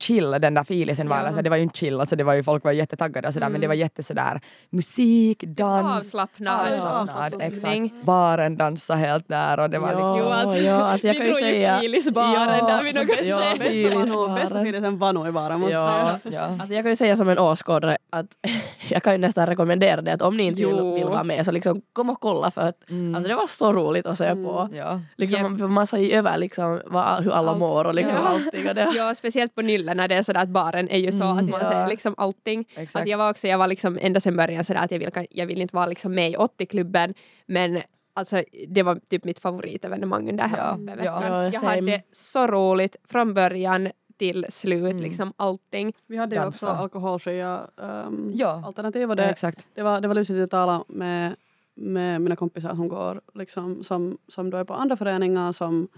[0.00, 1.16] chill den där filisen var.
[1.16, 1.22] Ja.
[1.26, 3.46] Alltså det var ju inte chill, alltså det var ju, folk var jättetaggade och sådär
[3.46, 3.60] men Mm.
[3.60, 5.96] det var jätte sådär musik, dans.
[5.96, 6.72] Avslappnad.
[6.72, 8.04] Avslappnad, exakt.
[8.04, 10.18] Baren dansade helt där och det var Ja, liksom...
[10.18, 11.78] Jo, alltså, ja, alltså jag vi kan ju drog säga...
[11.80, 14.34] Filisbaren där vid något bästa- Ja, skämt.
[14.40, 16.18] Bästa filisen var nog i baren måste jag Ja.
[16.22, 16.34] säga.
[16.40, 16.40] Ja.
[16.60, 18.26] Alltså jag kan ju säga som en åskådare att
[18.88, 20.94] jag kan ju nästan rekommendera det att om ni inte vill, Jo.
[20.94, 23.14] vill vara med så liksom kom och kolla för att Mm.
[23.14, 24.68] alltså det var så roligt att se på.
[24.72, 25.00] ja.
[25.16, 27.58] Liksom, för Man sa ju över liksom vad, hur alla Allt.
[27.60, 28.28] mår och liksom Ja.
[28.28, 28.68] allting.
[28.68, 31.24] Och det, Ja, speciellt på Nylle när det är sådär att baren är ju så
[31.24, 31.38] Mm.
[31.38, 31.66] att man Ja.
[31.70, 32.68] ser liksom allting.
[32.74, 33.02] Exakt.
[33.02, 35.46] Att jag var också, jag var liksom ända sedan början sådär att jag vill, jag
[35.46, 37.14] vill inte vara liksom med i 80-klubben
[37.46, 37.82] men
[38.14, 41.04] alltså det var typ mitt favoritevenemang under hela Ja, veckan.
[41.04, 41.26] ja.
[41.28, 41.68] Ja, jag same.
[41.92, 45.02] hade så roligt från början till slut, Mm.
[45.02, 45.92] liksom allting.
[46.06, 48.62] Vi hade ju också alkoholfria um, Ja.
[48.66, 49.66] alternativ och Ja, det, exakt.
[49.74, 51.36] det, var, det var lustigt att tala med,
[51.74, 55.88] med mina kompisar som går liksom, som, som då är på andra föreningar som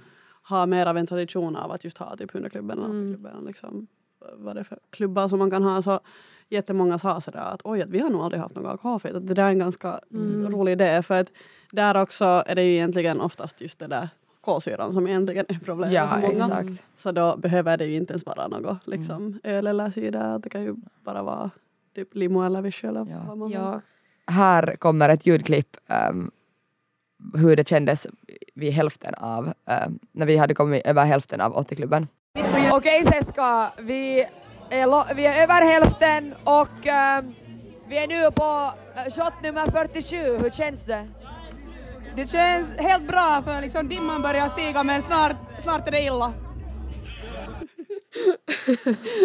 [0.46, 3.14] har mer av en tradition av att just ha typ 100-klubben eller Mm.
[3.14, 3.44] 80-klubben.
[3.46, 3.86] Liksom,
[4.36, 5.82] vad det är för klubbar som man kan ha.
[5.82, 6.00] Så
[6.48, 9.14] jättemånga sa sådär att oj, vi har nog aldrig haft något alkoholfritt.
[9.26, 10.48] Det där är en ganska Mm.
[10.52, 11.28] rolig idé för att
[11.72, 14.08] där också är det ju egentligen oftast just det där
[14.40, 16.60] kolsyran som egentligen är problemet Ja, för många.
[16.60, 16.84] exakt.
[16.96, 19.40] Så då behöver det ju inte ens vara något liksom, Mm.
[19.44, 20.38] öl eller cider.
[20.38, 21.50] Det kan ju bara vara
[21.94, 23.16] typ limo eller vichy eller Ja.
[23.28, 23.50] vad man.
[23.50, 23.80] Ja.
[24.26, 25.76] Här kommer ett ljudklipp
[26.10, 26.30] um,
[27.34, 28.06] hur det kändes
[28.54, 32.06] vid hälften av, um, när vi hade kommit över hälften av 80-klubben.
[32.72, 34.20] Okej Seska, vi
[34.70, 37.34] är, vi är över hälften och ehm,
[37.88, 40.16] vi är nu på eh, shot nummer 47.
[40.16, 41.08] Hur känns det?
[42.16, 46.32] Det känns helt bra för liksom dimman börjar stiga men snart, snart är det illa.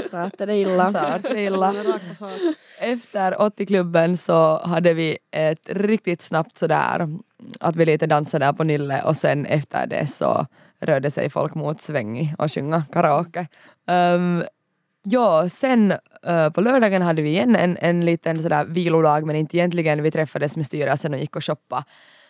[0.10, 0.90] Snart är det illa.
[0.90, 1.76] Snart är det illa.
[2.82, 7.08] Efter 80-klubben så hade vi ett riktigt snabbt sådär
[7.60, 10.46] att vi lite dansade där på Nylle och sen efter det så
[10.80, 13.48] rörde sig folk mot svängi och sjunga karaoke.
[13.88, 14.44] Um,
[15.04, 19.58] ja, sen eh, på lördagen hade vi igen en, en liten sådär vilodag men inte
[19.58, 20.04] egentligen.
[20.04, 21.84] Vi träffades med styrelsen och gick och shoppa,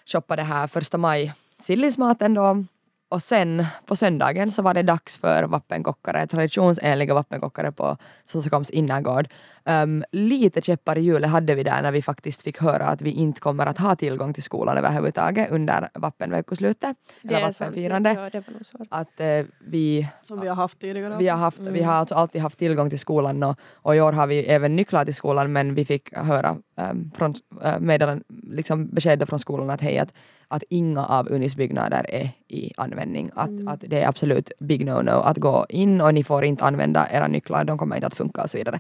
[0.05, 2.65] shoppa det här första maj sillismaten då.
[3.09, 9.27] Och sen på söndagen så var det dags för vappenkockare, traditionsenliga vappenkockare på Sosakoms innergård.
[9.65, 13.11] Um, lite käppar i hjulet hade vi där när vi faktiskt fick höra att vi
[13.11, 16.97] inte kommer att ha tillgång till skolan överhuvudtaget under vappenveckoslutet.
[17.21, 18.29] Det Eller vappenfirande.
[18.33, 18.43] Ja, det.
[18.89, 21.15] Att eh, vi Som vi har haft tidigare.
[21.17, 24.11] vi har, haft, vi har alltså alltid haft tillgång till skolan och, och i år
[24.11, 27.33] har vi även nycklar till skolan men vi fick höra um, från,
[27.65, 30.13] uh, meddelan, liksom besked från skolan att hej att,
[30.47, 33.31] att inga av Unis byggnader är i användning.
[33.35, 33.67] Att, Mm.
[33.67, 37.27] att det är absolut big no-no att gå in och ni får inte använda era
[37.27, 38.79] nycklar, de kommer inte att funka och så vidare.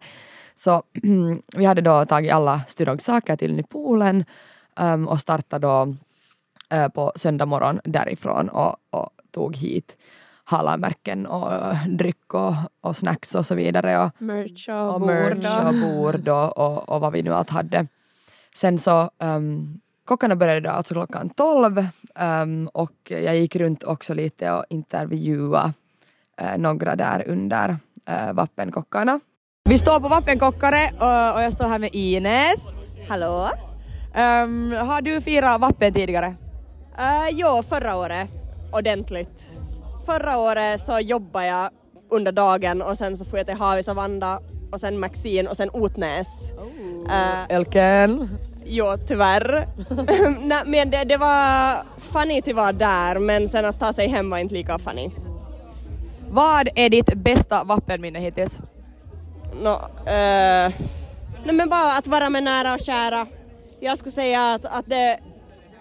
[0.59, 0.83] Så
[1.57, 4.25] vi hade då tagit alla styrogsaker till Nypolen
[4.79, 5.95] um, och startade då
[6.75, 9.97] uh, på söndag morgon därifrån och, och tog hit
[10.43, 14.03] halamärken och eh, dryck och, och snacks och så vidare.
[14.03, 17.49] Och, Merch och, och bord merch och bord och, och, och vad vi nu allt
[17.49, 17.87] hade.
[18.55, 21.87] Sen så um, kockarna började då alltså klockan 12
[22.43, 25.73] um, och jag gick runt också lite och intervjuade
[26.41, 27.69] uh, några där under
[28.09, 29.19] uh, vappenkockarna.
[29.69, 32.59] Vi står på Vappenkockare och, och jag står här med Ines.
[33.07, 33.49] Hallå.
[34.15, 36.27] Um, har du firat Vappen tidigare?
[36.99, 38.29] Uh, jo, förra året
[38.73, 39.59] ordentligt.
[40.05, 41.69] Förra året så jobbade jag
[42.11, 44.39] under dagen och sen så får jag till Havisavanda
[44.71, 46.53] och sen Maxine och sen Otnäs.
[47.05, 48.29] Uh, Elken.
[48.65, 49.67] jo, tyvärr.
[50.41, 54.29] Nej, men det, det var funny till vara där men sen att ta sig hem
[54.29, 55.09] var inte lika funny.
[56.29, 58.61] Vad är ditt bästa Vappenminne hittills?
[59.53, 59.69] No,
[60.05, 60.71] eh,
[61.43, 63.27] nej men bara att vara med nära och kära.
[63.79, 65.19] Jag skulle säga att, att det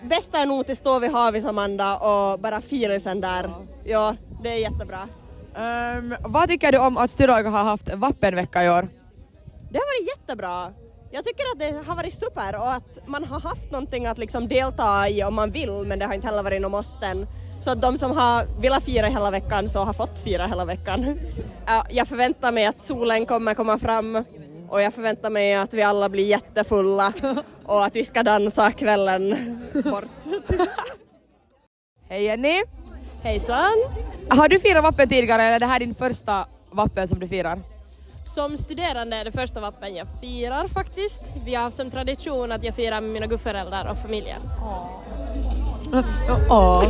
[0.02, 3.50] bästa är nog att stå vid havet Amanda och bara filisen där.
[3.84, 5.08] Ja, det är jättebra.
[5.56, 8.88] Um, vad tycker du om att Styrog har haft Vappenvecka i år?
[9.70, 10.72] Det har varit jättebra.
[11.10, 14.48] Jag tycker att det har varit super och att man har haft någonting att liksom
[14.48, 17.26] delta i om man vill men det har inte heller varit någon måsten.
[17.60, 21.18] Så att de som har velat fira hela veckan så har fått fira hela veckan.
[21.66, 24.24] Ja, Jag förväntar mig att solen kommer komma fram
[24.68, 27.12] och jag förväntar mig att vi alla blir jättefulla
[27.64, 30.04] och att vi ska dansa kvällen bort.
[32.08, 32.62] Hej Jenny!
[33.22, 33.72] Hejsan!
[34.28, 37.60] Har du firat vappen tidigare eller är det här din första vappen som du firar?
[38.24, 41.22] Som studerande är det första vappen jag firar faktiskt.
[41.44, 44.40] Vi har haft som tradition att jag firar med mina gudföräldrar och familjen.
[46.50, 46.84] Åh.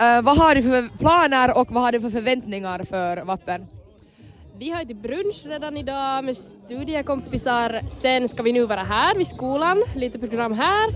[0.00, 3.66] Eh, vad har du för planer och vad har du för förväntningar för vappen?
[4.58, 7.80] Vi har till brunch redan idag med studiekompisar.
[7.88, 10.94] Sen ska vi nu vara här vid skolan, lite program här.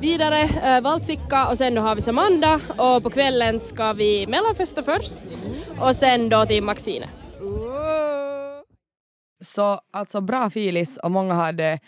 [0.00, 4.82] Vidare äh, Valtsikka och sen då har vi Samanda och på kvällen ska vi mellanfesta
[4.82, 5.22] först
[5.80, 7.06] och sen då till Maxine.
[9.44, 11.80] Så alltså bra filis och många hade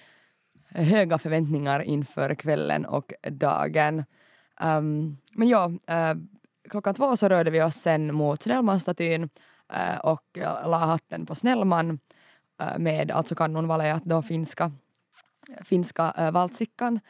[0.68, 4.05] höga förväntningar inför kvällen och dagen.
[4.61, 6.23] Um, men ja, uh,
[6.71, 11.90] klockan två så rörde vi oss sen mot Snellmanstatyn uh, och la hatten på Snellman
[12.62, 14.73] uh, med alltså kanonvaleat, då finska,
[15.64, 17.01] finska uh, valtsikkan.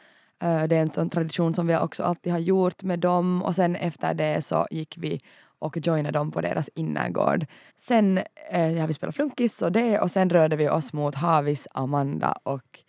[0.43, 3.55] Uh, det är en sån tradition som vi också alltid har gjort med dem och
[3.55, 5.21] sen efter det så gick vi
[5.59, 7.45] och joinade dem på deras innergård.
[7.77, 11.67] Sen eh, ja, vi spelat flunkis och det och sen rörde vi oss mot Havis
[11.71, 12.79] Amanda och,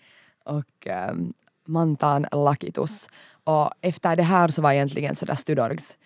[0.44, 1.32] och um,
[1.64, 3.08] Mantan Lakitus.
[3.48, 5.96] Och efter det här så var egentligen sådär Studorgs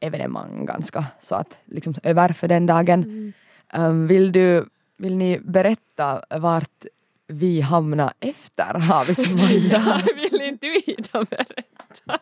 [0.00, 3.32] evenemang ganska så att liksom över för den dagen.
[3.74, 6.84] Um, vill, du, vill ni berätta vart
[7.26, 10.02] vi hamnade efter Havis Amanda?
[10.14, 11.64] Vill inte vi då berätta?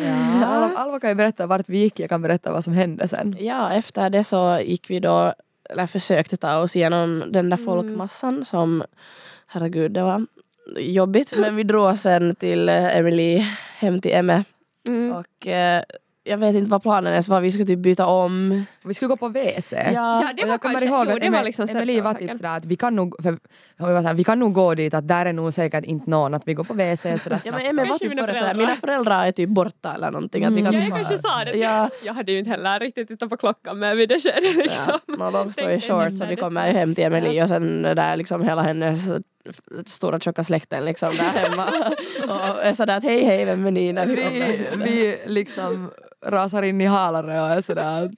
[0.00, 3.08] Ja, Alva, Alva kan ju berätta vart vi gick, jag kan berätta vad som hände
[3.08, 3.36] sen.
[3.40, 5.34] Ja, efter det så gick vi då,
[5.70, 8.84] eller försökte ta oss igenom den där folkmassan som,
[9.46, 10.26] herregud, det var
[10.76, 11.32] jobbigt.
[11.38, 13.44] Men vi drog sen till eh, Emily,
[13.78, 14.44] hem till Emme.
[15.14, 15.82] Och eh,
[16.24, 18.64] jag vet inte vad planen ens var, vi skulle typ byta om.
[18.84, 19.72] Vi skulle gå på WC.
[19.72, 19.92] Ja.
[19.92, 22.56] Ja, det var jag kommer kanske, ihåg att det var liksom Emily var typ sådär
[22.56, 23.38] att vi kan nog, för,
[23.78, 26.54] såhär, vi kan nog gå dit, att där är nog säkert inte någon, att vi
[26.54, 27.66] går på WC sådär Ja men snabbt.
[27.66, 28.66] Emme var typ mina före sådär, föräldrar.
[28.66, 30.44] mina föräldrar är typ borta eller någonting.
[30.44, 31.56] Att vi kan Ja, typ jag kanske sa det.
[31.58, 31.88] Ja.
[32.02, 34.98] Jag hade ju inte heller riktigt tittat på klockan men vid det skedet liksom.
[35.06, 38.16] Ja, no, de står i shorts och vi kommer hem till Emily och sen där
[38.16, 39.10] liksom hela hennes
[39.86, 41.66] stora tjocka släkten liksom där hemma.
[42.22, 45.90] och är sådär att hej hej vem är ni när vi vi, vi liksom
[46.26, 48.12] rasar in i halare och är sådär att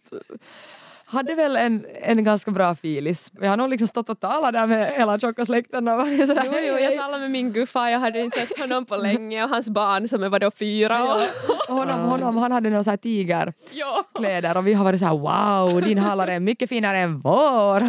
[1.14, 3.30] hade väl en, en ganska bra filis.
[3.32, 6.42] Vi har nog liksom stått och talat där med hela tjocka släkten och varit sådär
[6.46, 9.50] Jo, jo, jag talade med min guffa, jag hade inte sett honom på länge och
[9.50, 11.22] hans barn som är vadå fyra år.
[11.68, 12.96] Och honom, honom, han hade Ja.
[12.96, 17.82] tigerkläder och vi har varit så här wow, din halare är mycket finare än vår.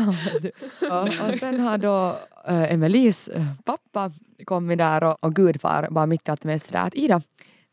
[0.91, 2.15] och, och sen har då
[2.47, 4.11] äh, Emelies eh, pappa
[4.45, 7.21] kommit där och, och gudfar bara mitt i allt med sådär att Ida,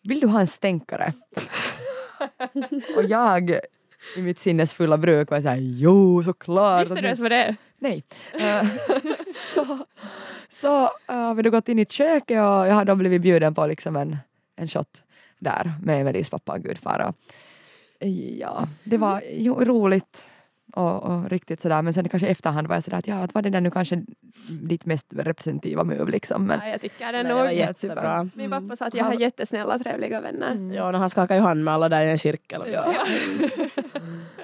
[0.03, 1.13] vill du ha en stänkare?
[2.97, 3.59] och jag
[4.17, 6.83] i mitt sinnesfulla bruk var såhär jo såklart.
[6.83, 7.57] Visste du ens vad det är?
[7.79, 8.05] Nej.
[8.35, 8.67] Eh,
[9.55, 9.79] så
[10.51, 13.67] så har vi då gått in i köket och jag har då blivit bjuden på
[13.67, 14.17] liksom en,
[14.57, 15.03] en shot
[15.39, 17.09] där med Emelies pappa och gudfar.
[17.09, 17.17] Och,
[18.39, 20.27] ja, det var jo, roligt
[20.75, 23.35] och, och riktigt sådär men sen kanske i efterhand var jag sådär att ja, att
[23.35, 24.03] var det där nu kanske
[24.63, 26.47] ditt mest representativa move liksom.
[26.47, 27.39] Men, Ja, jag tycker det Nej, det nog.
[27.39, 28.29] var jättebra.
[28.35, 30.75] Min pappa sa att jag har jättesnälla trevliga vänner.
[30.75, 32.63] Ja, och han skakar ju hand med alla där i en cirkel.
[32.73, 32.95] Ja.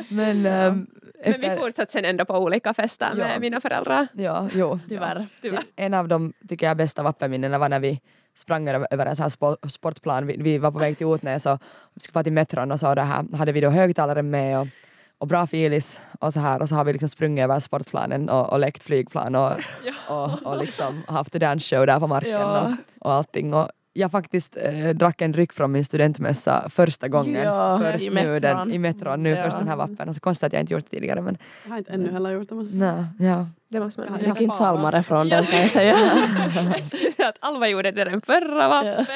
[0.09, 0.87] men ehm,
[1.25, 3.41] Men vi fortsatte sen ändå på olika fester med Ja.
[3.41, 4.07] mina föräldrar.
[4.13, 4.79] Ja, jo.
[4.89, 5.27] Tyvärr.
[5.43, 5.63] Tyvärr.
[5.77, 8.01] En av de tycker jag bästa vappenminnena var när vi
[8.37, 10.27] sprang över, en sån här spo- sportplan.
[10.27, 11.59] Vi, vi var på väg till Otnäs och
[11.95, 14.67] vi skulle vara till metron och så det här, hade vi då högtalare med och,
[15.19, 18.53] och bra filis och så här och så har vi liksom sprungit över sportplanen och,
[18.53, 19.53] och lekt flygplan och,
[20.09, 22.61] och, och liksom haft dansshow där på marken Ja.
[23.01, 23.55] och, och allting.
[23.55, 27.43] Och jag faktiskt eh, drack en dryck från min studentmössa första gången.
[27.43, 28.73] Ja, först i nu den, metron.
[28.73, 29.45] I metron, nu Ja.
[29.45, 30.09] först den här vappen.
[30.09, 32.49] Alltså konstigt att jag inte gjort det tidigare men Jag har inte ännu heller gjort
[32.49, 32.55] det.
[32.55, 33.47] måste nej, ja.
[33.69, 35.95] Det måste man Drick inte salmare från den kan jag säga
[37.29, 39.07] att Alva gjorde det den förra vappen.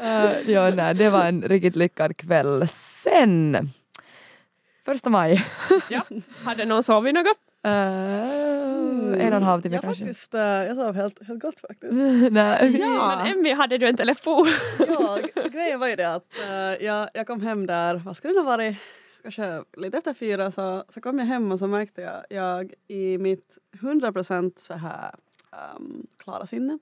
[0.00, 2.68] Uh, ja, nej, det var en riktigt lyckad kväll.
[2.68, 3.56] Sen,
[4.84, 5.44] första maj.
[5.90, 6.02] Ja.
[6.44, 7.36] Hade någon sovit något?
[7.66, 10.04] Uh, en och en halv timme jag kanske.
[10.04, 11.92] Faktiskt, eh, jag sov helt, helt gott faktiskt.
[12.30, 13.16] nej, Ja.
[13.16, 14.46] Men Emmy, hade du en telefon?
[14.78, 15.18] ja,
[15.52, 18.46] grejen var ju det att eh, jag, jag kom hem där, vad skulle det ha
[18.46, 18.76] varit,
[19.22, 23.18] kanske lite efter fyra så, så kom jag hem och så märkte jag, jag i
[23.18, 25.14] mitt 100% så här
[25.76, 26.78] um, klara sinne.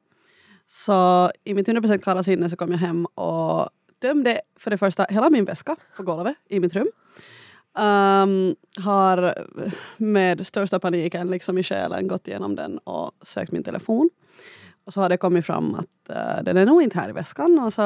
[0.68, 5.06] Så i mitt 100% klara sinne så kom jag hem och tömde för det första
[5.08, 6.88] hela min väska på golvet i mitt rum.
[7.74, 9.46] Um, har
[9.96, 14.10] med största paniken liksom i själen gått igenom den och sökt min telefon.
[14.84, 17.58] Och så har det kommit fram att uh, den är nog inte här i väskan.
[17.58, 17.82] Och så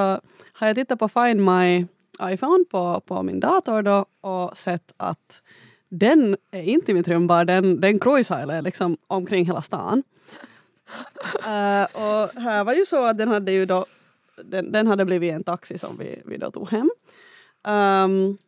[0.53, 1.87] har jag tittat på Find My
[2.23, 5.43] iPhone på, på min dator då och sett att
[5.89, 10.03] den är inte i mitt rum bara, den, den cruisar liksom omkring hela stan.
[11.37, 13.87] Uh, och här var ju så att den hade ju då
[14.45, 16.91] den, den hade blivit en taxi som vi, vi då tog hem.
[17.69, 18.39] Um,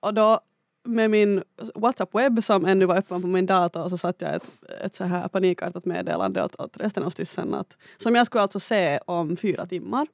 [0.00, 0.40] och då
[0.84, 1.42] med min
[1.74, 4.50] WhatsApp webb som ännu var öppen på min dator så satte jag ett,
[4.84, 7.12] ett så här panikartat meddelande åt, åt resten av
[7.54, 10.06] att, som jag skulle alltså se om fyra timmar.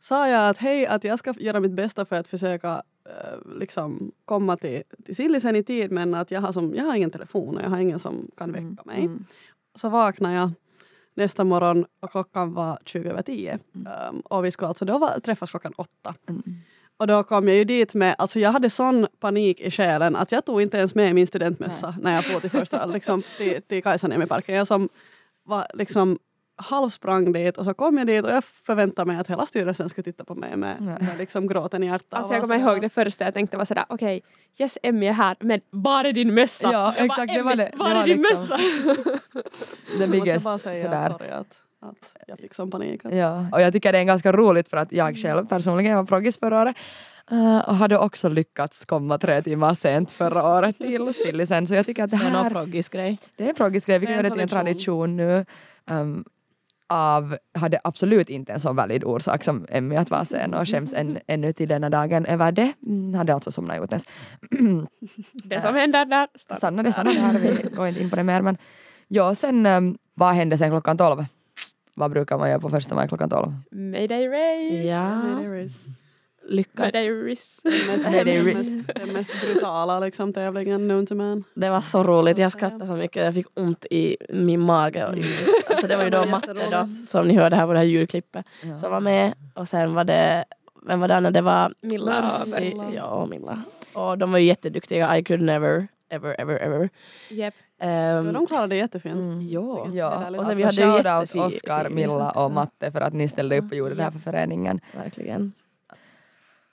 [0.00, 4.12] Sa jag att hej, att jag ska göra mitt bästa för att försöka eh, liksom
[4.24, 7.56] komma till, till Sillisen i tid men att jag har, som, jag har ingen telefon
[7.56, 9.10] och jag har ingen som kan väcka mig.
[9.74, 10.50] Så vaknade jag
[11.14, 13.58] nästa morgon och klockan var 20 över 10.
[13.72, 16.14] Um, och vi skulle alltså då träffas klockan åtta.
[17.00, 20.32] Och då kom jag ju dit med, alltså jag hade sån panik i själen att
[20.32, 23.82] jag tog inte ens med min studentmössa när jag for till första, liksom till, till
[23.82, 24.54] Kajsaniemiparken.
[24.54, 24.88] Jag som
[25.44, 26.18] var liksom
[26.56, 30.02] halvsprang dit och så kom jag dit och jag förväntade mig att hela styrelsen skulle
[30.04, 32.06] titta på mig med, med liksom gråten i hjärtat.
[32.18, 34.22] Alltså jag kommer ihåg det första jag tänkte var sådär okej,
[34.58, 36.72] yes Emmy är här men var är din mössa?
[36.72, 37.72] Ja, Jag exakt, det var "Emmy, det.
[37.76, 38.58] Var Det är var din liksom- mössa?
[39.98, 41.08] The Jag biggest måste bara säga sådär.
[41.18, 41.46] sorry att,
[41.80, 43.04] att jag fick sån panik.
[43.04, 46.04] Att, Ja, och jag tycker det är ganska roligt för att jag själv personligen var
[46.04, 46.76] proggis förra året
[47.30, 51.66] eh, och hade också lyckats komma tre timmar sent förra året till Sillisen.
[51.66, 52.42] Så jag tycker att det Det är här...
[52.42, 53.18] någon proggis-grej.
[53.36, 53.98] Det är en proggis grej.
[53.98, 55.44] Vi Det kan en göra det till en tradition nu.
[55.90, 56.24] Um,
[56.90, 60.92] av, hade absolut inte en så valid orsak som Emmy att vara sen och skäms
[60.92, 62.72] än, ännu till denna dagen över det.
[62.86, 64.04] Mm, hade alltså somnat i Otens.
[65.32, 67.38] Det som händer där Stanna det, stanna där.
[67.38, 68.42] Vi går inte in på det mer.
[68.42, 68.56] Men
[69.08, 71.24] ja, sen um, vad hände sen klockan tolv?
[71.98, 73.52] Vad brukar man göra på första maj klockan tolv?
[73.70, 74.82] Mayday Race!
[74.88, 75.22] Ja.
[76.48, 76.78] Lyckat.
[76.78, 77.60] Mayday Race!
[77.64, 81.44] Den mest, Nej, det är den mest, den mest brutala liksom, tävlingen known to man.
[81.54, 85.06] Det var så roligt, jag skrattade så mycket, jag fick ont i min mage.
[85.06, 85.14] Och,
[85.70, 88.46] alltså det var ju då matte då, som ni hörde här på det här ljudklippet,
[88.80, 89.34] som var med.
[89.54, 90.44] Och sen var det,
[90.86, 91.30] vem var det andra?
[91.30, 92.76] Det var Milla och Mercy.
[92.94, 93.62] Ja, och Milla.
[93.92, 96.88] Och de var ju jätteduktiga, I could never, ever, ever, ever.
[97.30, 97.54] Yep.
[97.80, 99.42] Ja, de klarade det jättefint.
[99.50, 99.86] Ja.
[99.92, 103.28] Ja, Och sen vi hade ju shoutout jättefi- Oskar, Milla och Matte för att ni
[103.28, 104.80] ställde upp och gjorde det här för föreningen.
[104.96, 105.52] Verkligen.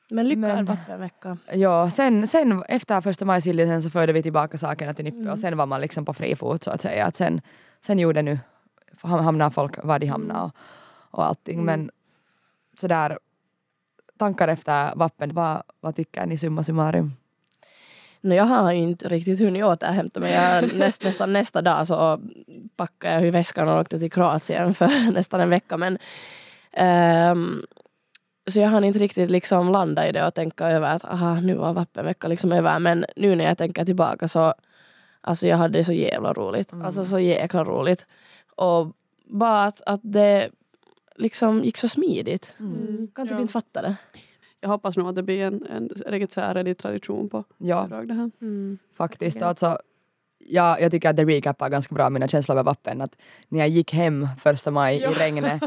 [0.09, 1.37] Men lyckad vattenvecka.
[1.53, 5.33] Ja, sen, sen efter första majsillisen så förde vi tillbaka sakerna till Nippe Mm.
[5.33, 7.05] och sen var man liksom på fri fot så att säga.
[7.05, 7.41] Att sen,
[7.81, 8.39] sen gjorde nu,
[9.01, 10.51] ham- hamnar folk var de hamnade och,
[11.19, 11.59] och allting.
[11.59, 11.65] Mm.
[11.65, 11.91] Men
[12.79, 13.19] sådär,
[14.17, 17.11] tankar efter vappen, vad, vad tycker ni summa summarum?
[18.25, 20.33] No, jag har inte riktigt hunnit återhämta mig.
[20.33, 22.19] Jag, näst, nästan nästa dag så
[22.75, 25.77] packade jag i väskan och åkte till Kroatien för nästan en vecka.
[25.77, 25.97] Men,
[26.71, 27.65] ehm,
[28.47, 31.55] så jag har inte riktigt liksom landat i det och tänka över att aha, nu
[31.55, 32.79] var vappenvecka liksom över.
[32.79, 34.53] Men nu när jag tänker tillbaka så
[35.21, 36.73] alltså jag hade så jävla roligt.
[36.83, 38.07] Alltså så jäkla roligt.
[38.55, 38.91] Och
[39.25, 40.49] bara att, att det
[41.15, 42.53] liksom gick så smidigt.
[43.15, 43.41] Kan typ Ja.
[43.41, 43.95] inte fatta det.
[44.65, 47.87] Jag hoppas nog att det blir en, en riktigt så här tradition på Ja.
[47.89, 48.31] det här.
[48.93, 49.41] Faktiskt.
[49.41, 49.77] Alltså,
[50.47, 53.01] ja, jag tycker att det recapar ganska bra mina känslor över vappen.
[53.01, 53.11] Att
[53.49, 55.63] när jag gick hem första maj i regnet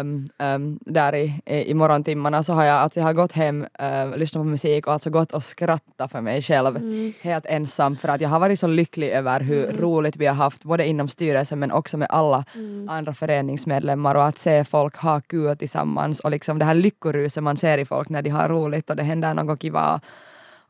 [0.00, 3.66] um, um, där i, i, i morgontimmarna så har jag, alltså, jag har gått hem,
[3.82, 7.12] uh, lyssnat på musik och alltså gått och skrattat för mig själv Mm.
[7.20, 9.76] helt ensam för att jag har varit så lycklig över hur Mm.
[9.80, 12.88] roligt vi har haft både inom styrelsen men också med alla Mm.
[12.88, 17.56] andra föreningsmedlemmar och att se folk ha kul tillsammans och liksom det här lyckoruset man
[17.56, 20.00] ser i folk när de har roligt och det händer något kiva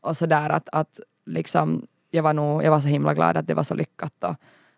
[0.01, 3.53] och sådär att, att liksom jag var, nog, jag var så himla glad att det
[3.53, 4.35] var så lyckat och,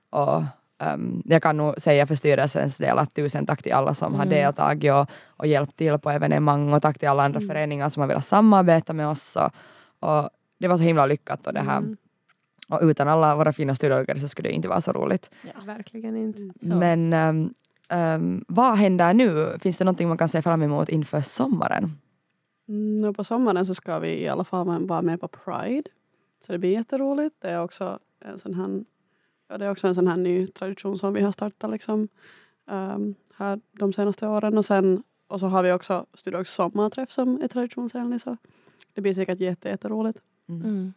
[0.10, 0.44] och
[0.80, 4.26] ehm, jag kan nog säga för styrelsens del att tusen tack till alla som har
[4.26, 4.36] Mm.
[4.36, 8.08] deltagit och, och hjälpt till på evenemang och tack till alla andra föreningar som har
[8.08, 9.52] velat samarbeta med oss och,
[10.10, 11.98] och det var så himla lyckat och det här Mm.
[12.70, 15.30] och utan alla våra fina studieorgare så skulle det inte vara så roligt.
[15.66, 16.40] Verkligen inte.
[16.60, 17.54] Men ehm,
[17.90, 19.58] ehm, vad händer nu?
[19.62, 21.98] Finns det någonting man kan se fram emot inför sommaren?
[22.68, 25.90] Mm, och på sommaren så ska vi i alla fall vara med på Pride.
[26.46, 27.36] Så det blir jätteroligt.
[27.40, 28.84] Det är också en sån här,
[29.48, 32.08] ja, det är också en sån här ny tradition som vi har startat liksom,
[32.68, 34.58] ehm, här de senaste åren.
[34.58, 38.22] Och, sen, och så har vi också Studiox sommarträff som är traditionsenlig.
[38.22, 38.38] Så
[38.94, 40.20] det blir säkert jätte, jätteroligt.
[40.50, 40.94] Mm.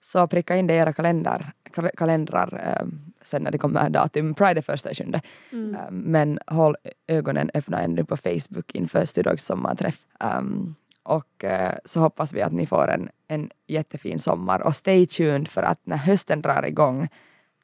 [0.00, 4.34] Så pricka in det i era kalendrar, kal- kalendrar ehm, sen när det kommer datum.
[4.34, 5.20] Pride är första i sjunde.
[5.52, 5.74] Mm.
[5.74, 9.98] Ehm, men håll ögonen öppna ännu på Facebook inför Studiogs sommarträff.
[10.20, 15.06] Ehm, och eh, så hoppas vi att ni får en, en jättefin sommar och stay
[15.06, 17.08] tuned för att när hösten drar igång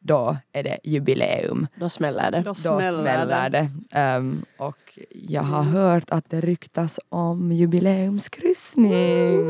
[0.01, 1.67] då är det jubileum.
[1.77, 2.41] Då smäller det.
[2.41, 3.71] Då Då smäller smäller det.
[3.91, 9.41] Ehm, och jag har hört att det ryktas om jubileumskryssning.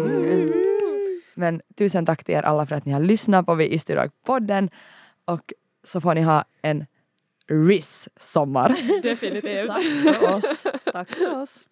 [1.35, 3.81] Men tusen tack till er alla för att ni har lyssnat på Vi i
[4.27, 4.71] podden
[5.25, 5.53] och
[5.85, 6.87] så får ni ha en
[7.49, 8.69] RIS-sommar.
[9.03, 9.67] Definitivt.
[9.69, 10.67] Tack för oss.
[10.93, 11.67] Tack för oss.